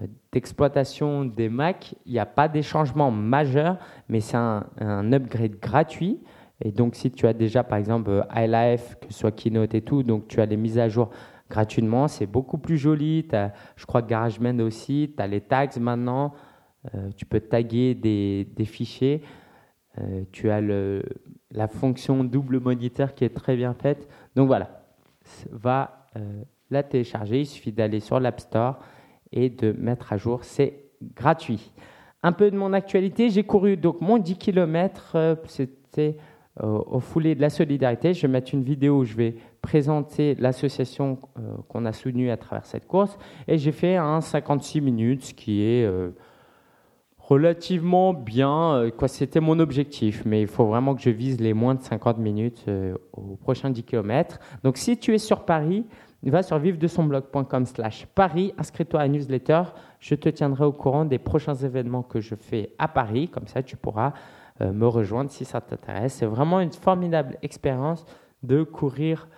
euh, 0.00 0.06
d'exploitation 0.32 1.24
des 1.24 1.48
Mac. 1.48 1.94
Il 2.06 2.12
n'y 2.12 2.18
a 2.18 2.26
pas 2.26 2.48
des 2.48 2.62
changements 2.62 3.10
majeurs, 3.10 3.76
mais 4.08 4.20
c'est 4.20 4.38
un, 4.38 5.12
upgrade 5.12 5.58
gratuit. 5.60 6.20
Et 6.64 6.70
donc, 6.70 6.94
si 6.94 7.10
tu 7.10 7.26
as 7.26 7.32
déjà, 7.32 7.64
par 7.64 7.76
exemple, 7.76 8.24
iLife, 8.34 8.96
que 9.00 9.12
ce 9.12 9.18
soit 9.18 9.32
Keynote 9.32 9.74
et 9.74 9.82
tout, 9.82 10.04
donc 10.04 10.28
tu 10.28 10.40
as 10.40 10.46
les 10.46 10.56
mises 10.56 10.78
à 10.78 10.88
jour 10.88 11.10
gratuitement, 11.50 12.08
c'est 12.08 12.26
beaucoup 12.26 12.56
plus 12.56 12.78
joli. 12.78 13.26
je 13.76 13.84
crois 13.84 14.00
que 14.00 14.08
GarageBand 14.08 14.60
aussi, 14.60 15.12
tu 15.14 15.22
as 15.22 15.26
les 15.26 15.40
tags 15.40 15.68
maintenant. 15.78 16.32
Euh, 16.94 17.10
tu 17.16 17.26
peux 17.26 17.40
taguer 17.40 17.94
des, 17.94 18.64
fichiers. 18.64 19.22
Euh, 19.98 20.22
tu 20.32 20.50
as 20.50 20.60
le, 20.60 21.02
la 21.52 21.68
fonction 21.68 22.24
double 22.24 22.60
moniteur 22.60 23.14
qui 23.14 23.24
est 23.24 23.34
très 23.34 23.56
bien 23.56 23.74
faite. 23.74 24.08
Donc 24.34 24.46
voilà, 24.46 24.84
va 25.50 26.08
euh, 26.16 26.42
la 26.70 26.82
télécharger. 26.82 27.40
Il 27.40 27.46
suffit 27.46 27.72
d'aller 27.72 28.00
sur 28.00 28.18
l'App 28.20 28.40
Store 28.40 28.78
et 29.30 29.50
de 29.50 29.72
mettre 29.72 30.12
à 30.12 30.16
jour. 30.16 30.44
C'est 30.44 30.86
gratuit. 31.14 31.72
Un 32.22 32.32
peu 32.32 32.50
de 32.50 32.56
mon 32.56 32.72
actualité. 32.72 33.30
J'ai 33.30 33.44
couru 33.44 33.76
donc 33.76 34.00
mon 34.00 34.18
10 34.18 34.36
km. 34.36 35.38
C'était 35.46 36.16
au 36.60 37.00
foulé 37.00 37.34
de 37.34 37.40
la 37.40 37.48
solidarité. 37.48 38.12
Je 38.12 38.22
vais 38.22 38.32
mettre 38.32 38.54
une 38.54 38.62
vidéo 38.62 38.98
où 38.98 39.04
je 39.04 39.16
vais 39.16 39.36
présenter 39.62 40.34
l'association 40.34 41.18
qu'on 41.68 41.86
a 41.86 41.92
soutenue 41.92 42.30
à 42.30 42.36
travers 42.36 42.66
cette 42.66 42.86
course. 42.86 43.18
Et 43.48 43.56
j'ai 43.56 43.72
fait 43.72 43.96
un 43.96 44.20
56 44.20 44.82
minutes, 44.82 45.24
ce 45.24 45.34
qui 45.34 45.62
est 45.62 45.88
relativement 47.32 48.12
bien. 48.12 48.74
Euh, 48.74 48.90
quoi, 48.90 49.08
c'était 49.08 49.40
mon 49.40 49.58
objectif, 49.58 50.22
mais 50.26 50.42
il 50.42 50.46
faut 50.46 50.66
vraiment 50.66 50.94
que 50.94 51.00
je 51.00 51.10
vise 51.10 51.40
les 51.40 51.54
moins 51.54 51.74
de 51.74 51.82
50 51.82 52.18
minutes 52.18 52.64
euh, 52.68 52.94
au 53.12 53.36
prochain 53.36 53.70
10 53.70 53.84
km. 53.84 54.38
Donc, 54.62 54.76
si 54.76 54.98
tu 54.98 55.14
es 55.14 55.18
sur 55.18 55.44
Paris, 55.44 55.86
va 56.24 56.42
sur 56.42 56.58
vive 56.58 56.78
de 56.78 56.86
son 56.86 57.04
blog.com 57.04 57.66
slash 57.66 58.06
Paris, 58.14 58.52
inscris-toi 58.58 59.00
à 59.00 59.04
la 59.04 59.08
newsletter. 59.08 59.62
Je 59.98 60.14
te 60.14 60.28
tiendrai 60.28 60.64
au 60.64 60.72
courant 60.72 61.04
des 61.04 61.18
prochains 61.18 61.54
événements 61.54 62.02
que 62.02 62.20
je 62.20 62.34
fais 62.34 62.74
à 62.78 62.86
Paris. 62.86 63.28
Comme 63.28 63.46
ça, 63.46 63.62
tu 63.62 63.76
pourras 63.76 64.12
euh, 64.60 64.72
me 64.72 64.86
rejoindre 64.86 65.30
si 65.30 65.44
ça 65.44 65.60
t'intéresse. 65.60 66.14
C'est 66.14 66.26
vraiment 66.26 66.60
une 66.60 66.72
formidable 66.72 67.38
expérience 67.42 68.04
de 68.42 68.62
courir. 68.64 69.28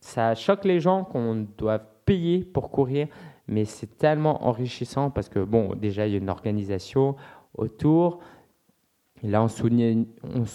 ça 0.00 0.34
choque 0.34 0.64
les 0.64 0.80
gens 0.80 1.04
qu'on 1.04 1.46
doit 1.56 1.78
payer 1.78 2.44
pour 2.44 2.70
courir 2.72 3.06
mais 3.48 3.64
c'est 3.64 3.98
tellement 3.98 4.46
enrichissant 4.46 5.10
parce 5.10 5.28
que, 5.28 5.40
bon, 5.40 5.74
déjà, 5.74 6.06
il 6.06 6.12
y 6.12 6.14
a 6.14 6.18
une 6.18 6.30
organisation 6.30 7.16
autour. 7.56 8.20
Là, 9.22 9.42
on 9.42 9.48
soutenait, 9.48 9.96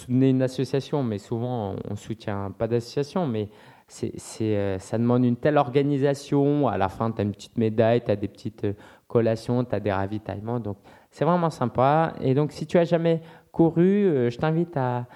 une 0.09 0.41
association, 0.41 1.01
mais 1.03 1.17
souvent, 1.17 1.75
on 1.87 1.91
ne 1.91 1.95
soutient 1.95 2.51
pas 2.51 2.67
d'association, 2.67 3.25
mais 3.25 3.49
c'est, 3.87 4.13
euh, 4.41 4.77
ça 4.77 4.97
demande 4.99 5.25
une 5.25 5.37
telle 5.37 5.57
organisation. 5.57 6.67
À 6.67 6.77
la 6.77 6.89
fin, 6.89 7.11
tu 7.11 7.21
as 7.21 7.23
une 7.23 7.31
petite 7.31 7.57
médaille, 7.57 8.03
tu 8.03 8.11
as 8.11 8.15
des 8.15 8.27
petites 8.27 8.65
euh, 8.65 8.73
collations, 9.07 9.63
tu 9.63 9.73
as 9.73 9.79
des 9.79 9.91
ravitaillements. 9.91 10.59
Donc, 10.59 10.77
c'est 11.09 11.25
vraiment 11.25 11.49
sympa. 11.49 12.13
Et 12.21 12.35
donc, 12.35 12.51
si 12.51 12.67
tu 12.67 12.77
as 12.77 12.83
jamais 12.83 13.21
couru, 13.51 14.05
euh, 14.05 14.29
je 14.29 14.37
t'invite 14.37 14.77
à, 14.77 15.07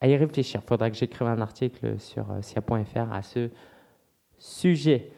à, 0.00 0.08
y 0.08 0.16
réfléchir. 0.16 0.60
Il 0.64 0.68
faudra 0.68 0.90
que 0.90 0.96
j'écrive 0.96 1.28
un 1.28 1.40
article 1.40 2.00
sur 2.00 2.26
sia.fr 2.40 3.12
à 3.12 3.22
ce 3.22 3.50
sujet. 4.38 5.12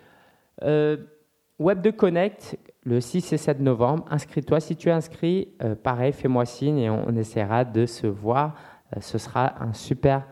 Web 1.59 1.81
de 1.81 1.91
Connect, 1.91 2.59
le 2.85 3.01
6 3.01 3.33
et 3.33 3.37
7 3.39 3.61
novembre. 3.61 4.05
Inscris-toi. 4.11 4.61
Si 4.61 4.77
tu 4.77 4.89
es 4.89 4.93
inscrit, 4.93 5.49
euh, 5.63 5.75
pareil, 5.75 6.13
fais-moi 6.13 6.45
signe 6.45 6.79
et 6.79 6.91
on, 6.91 7.17
essaiera 7.17 7.65
de 7.65 7.87
se 7.87 8.07
voir. 8.07 8.55
Euh, 8.95 9.01
ce 9.01 9.17
sera 9.17 9.63
un 9.63 9.73
super 9.73 10.27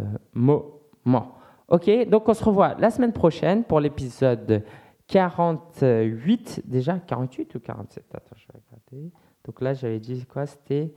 euh, 0.00 0.04
moment. 0.32 1.34
Ok, 1.68 1.90
donc 2.08 2.28
on 2.28 2.34
se 2.34 2.44
revoit 2.44 2.74
la 2.78 2.90
semaine 2.90 3.12
prochaine 3.12 3.64
pour 3.64 3.80
l'épisode 3.80 4.64
48. 5.06 6.62
Déjà 6.64 6.98
48 6.98 7.54
ou 7.54 7.60
47 7.60 8.04
Attends, 8.12 8.36
je 8.36 8.46
vais 8.52 8.60
regarder. 8.66 9.12
Donc 9.44 9.60
là, 9.60 9.74
j'avais 9.74 10.00
dit 10.00 10.26
quoi? 10.26 10.46
C'était 10.46 10.92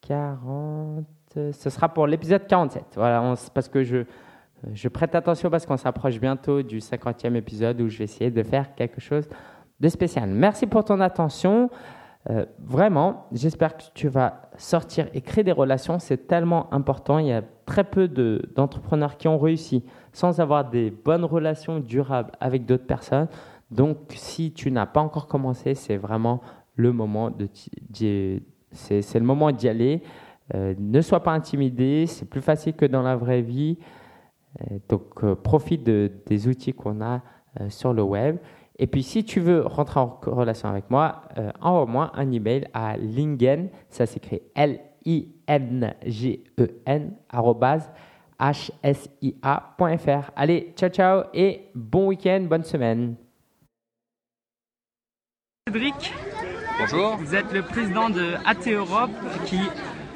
40. 0.00 1.04
Ce 1.52 1.70
sera 1.70 1.88
pour 1.88 2.06
l'épisode 2.06 2.46
47. 2.46 2.84
Voilà, 2.96 3.34
parce 3.54 3.68
que 3.68 3.84
je 3.84 4.04
je 4.72 4.88
prête 4.88 5.14
attention 5.14 5.50
parce 5.50 5.66
qu'on 5.66 5.76
s'approche 5.76 6.20
bientôt 6.20 6.62
du 6.62 6.78
50e 6.78 7.34
épisode 7.34 7.80
où 7.80 7.88
je 7.88 7.98
vais 7.98 8.04
essayer 8.04 8.30
de 8.30 8.42
faire 8.42 8.74
quelque 8.74 9.00
chose 9.00 9.28
de 9.80 9.88
spécial. 9.88 10.28
Merci 10.28 10.66
pour 10.66 10.84
ton 10.84 11.00
attention. 11.00 11.70
Euh, 12.30 12.46
vraiment, 12.60 13.26
j'espère 13.32 13.76
que 13.76 13.82
tu 13.94 14.06
vas 14.06 14.42
sortir 14.56 15.08
et 15.12 15.20
créer 15.20 15.42
des 15.42 15.52
relations. 15.52 15.98
C'est 15.98 16.28
tellement 16.28 16.72
important. 16.72 17.18
Il 17.18 17.26
y 17.26 17.32
a 17.32 17.42
très 17.66 17.82
peu 17.82 18.06
d'entrepreneurs 18.06 19.16
qui 19.16 19.26
ont 19.26 19.38
réussi 19.38 19.84
sans 20.12 20.38
avoir 20.38 20.70
des 20.70 20.90
bonnes 20.90 21.24
relations 21.24 21.80
durables 21.80 22.30
avec 22.40 22.64
d'autres 22.64 22.86
personnes. 22.86 23.26
Donc, 23.72 23.98
si 24.10 24.52
tu 24.52 24.70
n'as 24.70 24.86
pas 24.86 25.00
encore 25.00 25.26
commencé, 25.26 25.74
c'est 25.74 25.96
vraiment 25.96 26.40
le 26.76 26.92
moment 26.92 27.30
de 27.30 27.48
c'est 28.74 29.18
le 29.18 29.24
moment 29.24 29.50
d'y 29.50 29.68
aller. 29.68 30.02
Euh, 30.54 30.74
ne 30.78 31.00
sois 31.00 31.22
pas 31.22 31.32
intimidé. 31.32 32.06
C'est 32.06 32.28
plus 32.28 32.40
facile 32.40 32.74
que 32.74 32.86
dans 32.86 33.02
la 33.02 33.16
vraie 33.16 33.42
vie. 33.42 33.78
Euh, 34.60 34.78
donc, 34.88 35.24
euh, 35.24 35.34
profite 35.34 35.82
des 35.82 36.48
outils 36.48 36.72
qu'on 36.72 37.00
a 37.00 37.22
euh, 37.60 37.68
sur 37.70 37.92
le 37.92 38.02
web. 38.02 38.36
Et 38.78 38.86
puis, 38.86 39.02
si 39.02 39.24
tu 39.24 39.40
veux 39.40 39.62
rentrer 39.62 40.00
en 40.00 40.18
relation 40.22 40.68
avec 40.68 40.90
moi, 40.90 41.22
envoie-moi 41.60 42.10
un 42.14 42.32
email 42.32 42.66
à 42.72 42.96
lingen, 42.96 43.68
ça 43.90 44.06
s'écrit 44.06 44.40
L-I-N-G-E-N, 44.54 45.92
hsia.fr. 48.40 50.30
Allez, 50.34 50.72
ciao, 50.74 50.88
ciao 50.88 51.24
et 51.34 51.68
bon 51.74 52.08
week-end, 52.08 52.46
bonne 52.48 52.64
semaine. 52.64 53.14
Cédric, 55.68 56.12
bonjour. 56.80 57.16
Vous 57.18 57.34
êtes 57.36 57.52
le 57.52 57.62
président 57.62 58.08
de 58.10 58.34
AT 58.44 58.68
Europe 58.72 59.10
qui 59.44 59.60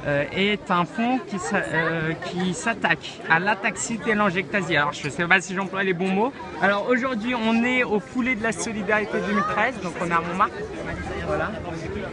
est 0.06 0.70
un 0.70 0.84
fonds 0.84 1.18
euh, 1.64 2.12
qui, 2.24 2.54
s'attaque 2.54 3.20
à 3.28 3.38
l'ataxie 3.38 3.98
télangiectasie. 3.98 4.76
Alors 4.76 4.92
je 4.92 5.06
ne 5.06 5.10
sais 5.10 5.26
pas 5.26 5.40
si 5.40 5.54
j'emploie 5.54 5.82
les 5.82 5.94
bons 5.94 6.08
mots. 6.08 6.32
Alors 6.62 6.88
aujourd'hui 6.88 7.34
on 7.34 7.64
est 7.64 7.82
au 7.82 8.00
foulé 8.00 8.34
de 8.34 8.42
la 8.42 8.52
solidarité 8.52 9.18
2013, 9.26 9.80
donc 9.82 9.94
on 10.00 10.06
est 10.06 10.12
à 10.12 10.20
Montmartre. 10.20 10.54
Voilà. 11.26 11.50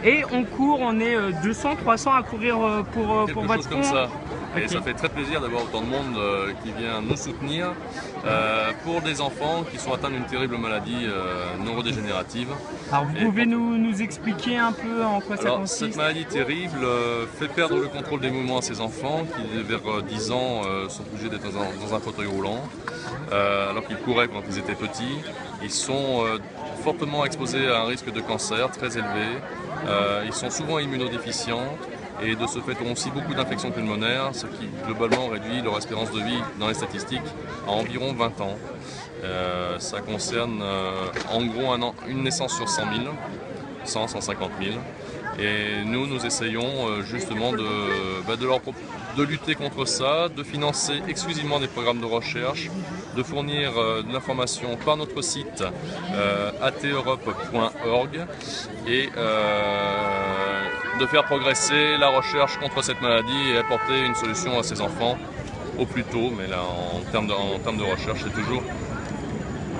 Et 0.02 0.24
on 0.32 0.44
court, 0.44 0.80
on 0.80 0.98
est 0.98 1.16
200, 1.42 1.70
euh, 1.70 1.74
300 1.76 2.12
à 2.14 2.22
courir 2.22 2.56
pour, 2.92 3.26
pour 3.32 3.44
votre 3.44 3.68
fonds. 3.68 4.08
Et 4.56 4.68
ça 4.68 4.80
fait 4.80 4.94
très 4.94 5.08
plaisir 5.08 5.40
d'avoir 5.40 5.64
autant 5.64 5.80
de 5.80 5.86
monde 5.86 6.16
qui 6.62 6.70
vient 6.72 7.00
nous 7.02 7.16
soutenir 7.16 7.72
pour 8.84 9.00
des 9.02 9.20
enfants 9.20 9.64
qui 9.70 9.78
sont 9.78 9.92
atteints 9.92 10.10
d'une 10.10 10.24
terrible 10.24 10.56
maladie 10.56 11.06
neurodégénérative. 11.64 12.48
Alors 12.92 13.04
vous 13.06 13.14
pouvez 13.14 13.46
nous, 13.46 13.76
nous, 13.76 14.02
expliquer 14.02 14.58
un 14.58 14.72
peu 14.72 15.04
en 15.04 15.20
quoi 15.20 15.36
ça 15.36 15.50
consiste 15.50 15.78
Cette 15.78 15.96
maladie 15.96 16.24
terrible 16.24 16.86
fait 17.38 17.48
perdre 17.48 17.76
le 17.76 17.88
contrôle 17.88 18.20
des 18.20 18.30
mouvements 18.30 18.58
à 18.58 18.62
ces 18.62 18.80
enfants 18.80 19.24
qui, 19.36 19.62
vers 19.62 20.02
10 20.02 20.30
euh, 20.30 20.34
ans, 20.34 20.62
euh, 20.66 20.88
sont 20.88 21.02
obligés 21.02 21.28
d'être 21.28 21.50
dans, 21.52 21.94
un 21.94 22.00
fauteuil 22.00 22.26
roulant, 22.26 22.60
euh, 23.32 23.70
alors 23.70 23.86
qu'ils 23.86 23.98
couraient 23.98 24.28
quand 24.28 24.42
ils 24.48 24.58
étaient 24.58 24.74
petits. 24.74 25.18
Ils 25.62 25.70
sont 25.70 26.24
fortement 26.82 27.24
exposés 27.24 27.68
à 27.68 27.80
un 27.82 27.84
risque 27.86 28.12
de 28.12 28.20
cancer 28.20 28.70
très 28.70 28.98
élevé. 28.98 29.26
ils 30.26 30.32
sont 30.32 30.50
souvent 30.50 30.78
immunodéficients 30.78 31.76
et 32.24 32.36
de 32.36 32.46
ce 32.46 32.58
fait 32.60 32.76
ont 32.84 32.92
aussi 32.92 33.10
beaucoup 33.10 33.34
d'infections 33.34 33.70
pulmonaires, 33.70 34.30
ce 34.32 34.46
qui 34.46 34.68
globalement 34.86 35.28
réduit 35.28 35.62
leur 35.62 35.76
espérance 35.76 36.10
de 36.10 36.20
vie 36.20 36.42
dans 36.58 36.68
les 36.68 36.74
statistiques 36.74 37.20
à 37.66 37.70
environ 37.70 38.12
20 38.12 38.40
ans. 38.40 38.58
Euh, 39.22 39.78
ça 39.78 40.00
concerne 40.00 40.60
euh, 40.62 41.06
en 41.32 41.44
gros 41.44 41.72
une 42.08 42.22
naissance 42.22 42.54
sur 42.54 42.68
100 42.68 42.82
000, 43.02 43.14
100, 43.84 44.08
150 44.08 44.50
000. 44.60 44.74
Et 45.38 45.84
nous, 45.84 46.06
nous 46.06 46.24
essayons 46.24 46.88
euh, 46.88 47.02
justement 47.02 47.52
de, 47.52 47.66
bah, 48.26 48.36
de, 48.36 49.22
lutter 49.22 49.54
contre 49.54 49.84
ça, 49.84 50.28
de 50.28 50.42
financer 50.42 51.02
exclusivement 51.08 51.58
des 51.58 51.66
programmes 51.66 52.00
de 52.00 52.06
recherche, 52.06 52.70
de 53.16 53.22
fournir 53.22 53.72
de 53.72 54.12
l'information 54.12 54.76
par 54.76 54.96
notre 54.96 55.22
site 55.22 55.64
euh, 56.12 56.50
ateurope.org 56.62 58.20
et 58.86 59.08
de 61.00 61.06
faire 61.06 61.24
progresser 61.24 61.96
la 61.98 62.08
recherche 62.08 62.58
contre 62.58 62.82
cette 62.82 63.00
maladie 63.00 63.50
et 63.50 63.58
apporter 63.58 64.04
une 64.04 64.14
solution 64.14 64.58
à 64.58 64.62
ces 64.62 64.80
enfants 64.80 65.16
au 65.78 65.86
plus 65.86 66.04
tôt. 66.04 66.30
Mais 66.36 66.46
là, 66.46 66.62
en 66.62 67.00
termes 67.10 67.26
de, 67.26 67.82
recherche, 67.82 68.20
c'est 68.24 68.34
toujours 68.34 68.62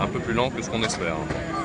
un 0.01 0.07
peu 0.07 0.19
plus 0.19 0.35
lent 0.35 0.51
que 0.51 0.63
ce 0.63 0.71
qu'on 0.71 0.83
espère. 0.83 1.17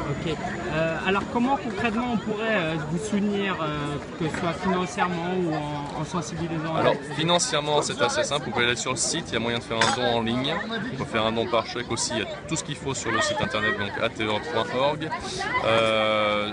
Ok. 0.10 0.36
Euh, 0.74 0.98
alors 1.06 1.22
comment 1.32 1.58
concrètement 1.58 2.14
on 2.14 2.18
pourrait 2.18 2.58
euh, 2.58 2.76
vous 2.90 2.98
soutenir, 2.98 3.56
euh, 3.62 3.96
que 4.20 4.28
ce 4.28 4.38
soit 4.40 4.54
financièrement 4.54 5.34
ou 5.44 5.54
en, 5.54 6.02
en 6.02 6.06
sensibilisant 6.06 6.76
Alors 6.76 6.96
financièrement 7.16 7.82
c'est 7.82 8.02
assez 8.02 8.24
simple, 8.24 8.46
vous 8.46 8.52
pouvez 8.52 8.66
aller 8.66 8.76
sur 8.76 8.92
le 8.92 8.98
site, 8.98 9.26
il 9.28 9.34
y 9.34 9.36
a 9.38 9.40
moyen 9.40 9.60
de 9.60 9.64
faire 9.64 9.78
un 9.78 9.96
don 9.96 10.18
en 10.18 10.22
ligne, 10.22 10.56
on 10.94 10.98
peut 10.98 11.06
faire 11.06 11.26
un 11.26 11.32
don 11.32 11.46
par 11.48 11.68
chèque 11.68 11.92
aussi, 11.92 12.14
il 12.14 12.20
y 12.20 12.22
a 12.24 12.26
tout 12.48 12.56
ce 12.56 12.64
qu'il 12.64 12.76
faut 12.76 12.96
sur 12.96 13.12
le 13.12 13.22
site 13.22 13.40
internet 13.42 13.76
donc 13.78 13.92
ate.org. 14.02 15.10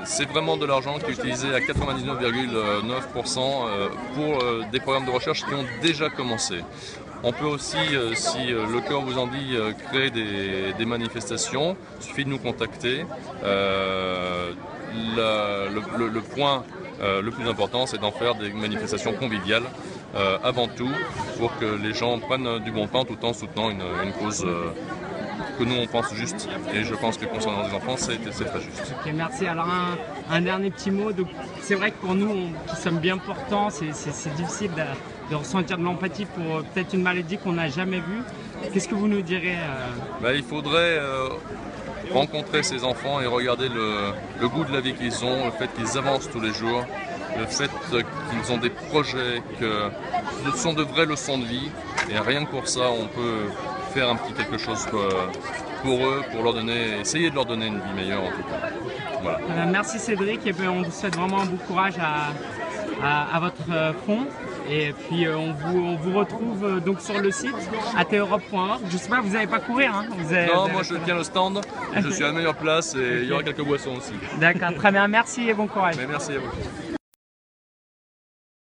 c'est 0.05 0.29
vraiment 0.29 0.57
de 0.57 0.67
l'argent 0.67 0.99
qui 0.99 1.11
est 1.11 1.15
utilisé 1.15 1.55
à 1.55 1.61
99,9% 1.61 3.33
pour 4.15 4.45
des 4.71 4.81
programmes 4.81 5.07
de 5.07 5.11
recherche 5.11 5.45
qui 5.45 5.55
ont 5.55 5.65
déjà 5.81 6.11
commencé. 6.11 6.63
On 7.29 7.33
peut 7.33 7.47
aussi, 7.47 7.77
euh, 7.93 8.15
si 8.15 8.53
euh, 8.53 8.67
le 8.73 8.81
cœur 8.81 9.01
vous 9.01 9.19
en 9.19 9.27
dit, 9.27 9.57
euh, 9.57 9.73
créer 9.73 10.11
des, 10.11 10.85
manifestations. 10.87 11.77
Il 11.99 12.05
suffit 12.05 12.25
de 12.25 12.31
nous 12.31 12.39
contacter. 12.39 13.05
le, 13.43 13.81
point 16.21 16.63
le 17.01 17.31
plus 17.31 17.49
important, 17.49 17.87
c'est 17.87 17.99
d'en 17.99 18.13
faire 18.13 18.37
des 18.37 18.53
manifestations 18.53 19.13
conviviales 19.13 19.65
avant 20.45 20.69
tout, 20.69 20.93
pour 21.39 21.59
que 21.59 21.65
les 21.65 21.93
gens 21.93 22.17
prennent 22.21 22.61
du 22.61 22.71
bon 22.71 22.87
temps 22.87 23.05
tout 23.05 23.19
en 23.25 23.33
soutenant 23.33 23.71
une, 23.71 23.83
cause 24.21 24.47
que 25.59 25.65
nous 25.65 25.75
on 25.75 25.87
pense 25.89 26.15
juste. 26.15 26.49
Et 26.73 26.85
je 26.85 26.95
pense 26.95 27.19
que 27.19 27.27
concernant 27.27 27.67
les 27.67 27.75
enfants, 27.75 27.97
c'est 27.97 28.19
très 28.19 28.61
juste. 28.61 28.95
Ok, 29.05 29.13
merci. 29.13 29.49
Alors 29.49 29.67
un, 30.31 30.41
dernier 30.41 30.71
petit 30.71 30.93
mot. 30.93 31.11
C'est 31.61 31.75
vrai 31.75 31.91
que 31.91 31.97
pour 31.97 32.15
nous 32.15 32.51
qui 32.69 32.77
sommes 32.77 33.01
bien 33.01 33.19
portants, 33.19 33.71
c'est 33.71 34.35
difficile 34.37 34.71
de 35.31 35.35
ressentir 35.35 35.79
de 35.79 35.83
l'empathie 35.83 36.27
pour 36.27 36.57
euh, 36.57 36.63
peut-être 36.63 36.95
une 36.95 37.03
maladie 37.03 37.39
qu'on 37.39 37.53
n'a 37.53 37.69
jamais 37.69 37.99
vue. 37.99 38.23
Qu'est-ce 38.73 38.89
que 38.89 38.95
vous 38.95 39.09
nous 39.09 39.23
direz 39.23 39.57
bah, 40.21 40.35
Il 40.35 40.43
faudrait 40.43 40.99
euh, 40.99 41.29
rencontrer 42.13 42.63
ces 42.63 42.85
enfants 42.85 43.21
et 43.21 43.27
regarder 43.27 43.69
le, 43.69 44.49
goût 44.49 44.65
de 44.65 44.73
la 44.73 44.81
vie 44.81 44.95
qu'ils 44.95 45.25
ont, 45.25 45.47
le 45.47 45.51
fait 45.53 45.69
qu'ils 45.75 45.99
avancent 45.99 46.31
tous 46.31 46.41
les 46.41 46.53
jours, 46.53 46.85
le 47.39 47.47
fait 47.47 47.71
qu'ils 47.91 48.53
ont 48.53 48.59
des 48.59 48.71
projets, 48.71 49.43
que 49.61 49.91
ce 50.53 50.59
sont 50.59 50.73
de 50.73 50.83
vraies 50.83 51.07
leçons 51.07 51.39
de 51.39 51.45
vie. 51.45 51.71
Et 52.11 52.19
rien 52.19 52.45
que 52.45 52.51
pour 52.51 52.69
ça, 52.69 52.91
on 52.91 53.07
peut 53.07 53.47
faire 53.93 54.09
un 54.09 54.17
petit 54.17 54.33
quelque 54.33 54.59
chose 54.59 54.87
pour 55.83 56.07
eux, 56.07 56.23
pour 56.33 56.43
leur 56.43 56.55
donner, 56.55 57.01
essayer 57.01 57.31
de 57.31 57.35
leur 57.35 57.47
donner 57.47 57.67
une 57.67 57.81
vie 57.81 57.95
meilleure 57.95 58.23
en 58.23 58.31
tout 58.31 58.43
cas. 58.43 58.69
Voilà. 59.23 59.67
merci 59.67 59.99
Cédric 59.99 60.47
et 60.47 60.55
on 60.69 60.83
vous 60.83 60.91
souhaite 60.91 61.17
vraiment 61.17 61.41
un 61.41 61.47
bon 61.47 61.57
courage 61.57 61.95
à, 61.99 63.37
à 63.37 63.41
votre 63.41 63.95
fond. 64.07 64.27
Et 64.71 64.93
puis 64.93 65.27
euh, 65.27 65.37
on, 65.37 65.53
vous, 65.53 65.79
on 65.79 65.97
vous 65.97 66.19
retrouve 66.19 66.65
euh, 66.65 66.81
donc 66.81 67.01
sur 67.01 67.19
le 67.21 67.31
site 67.31 67.55
ateurope.org. 67.97 68.81
Je 68.91 68.97
sais 68.97 69.09
pas, 69.09 69.21
vous 69.21 69.33
n'allez 69.33 69.47
pas 69.47 69.61
courir 69.61 69.95
hein 69.95 70.07
Non, 70.55 70.69
moi 70.69 70.83
je 70.83 70.95
tiens 71.05 71.17
le 71.17 71.25
stand, 71.25 71.61
je 71.95 72.09
suis 72.11 72.25
à 72.25 72.29
la 72.29 72.33
meilleure 72.33 72.57
place 72.57 72.95
et 72.95 73.23
il 73.23 73.29
y 73.29 73.33
aura 73.33 73.43
quelques 73.43 73.65
boissons 73.65 73.97
aussi. 73.97 74.13
D'accord, 74.41 74.75
très 74.75 74.91
bien, 74.91 75.07
merci 75.09 75.49
et 75.49 75.55
bon 75.55 75.67
courage. 75.67 75.97
merci 76.09 76.33
à 76.33 76.39
vous. 76.39 76.86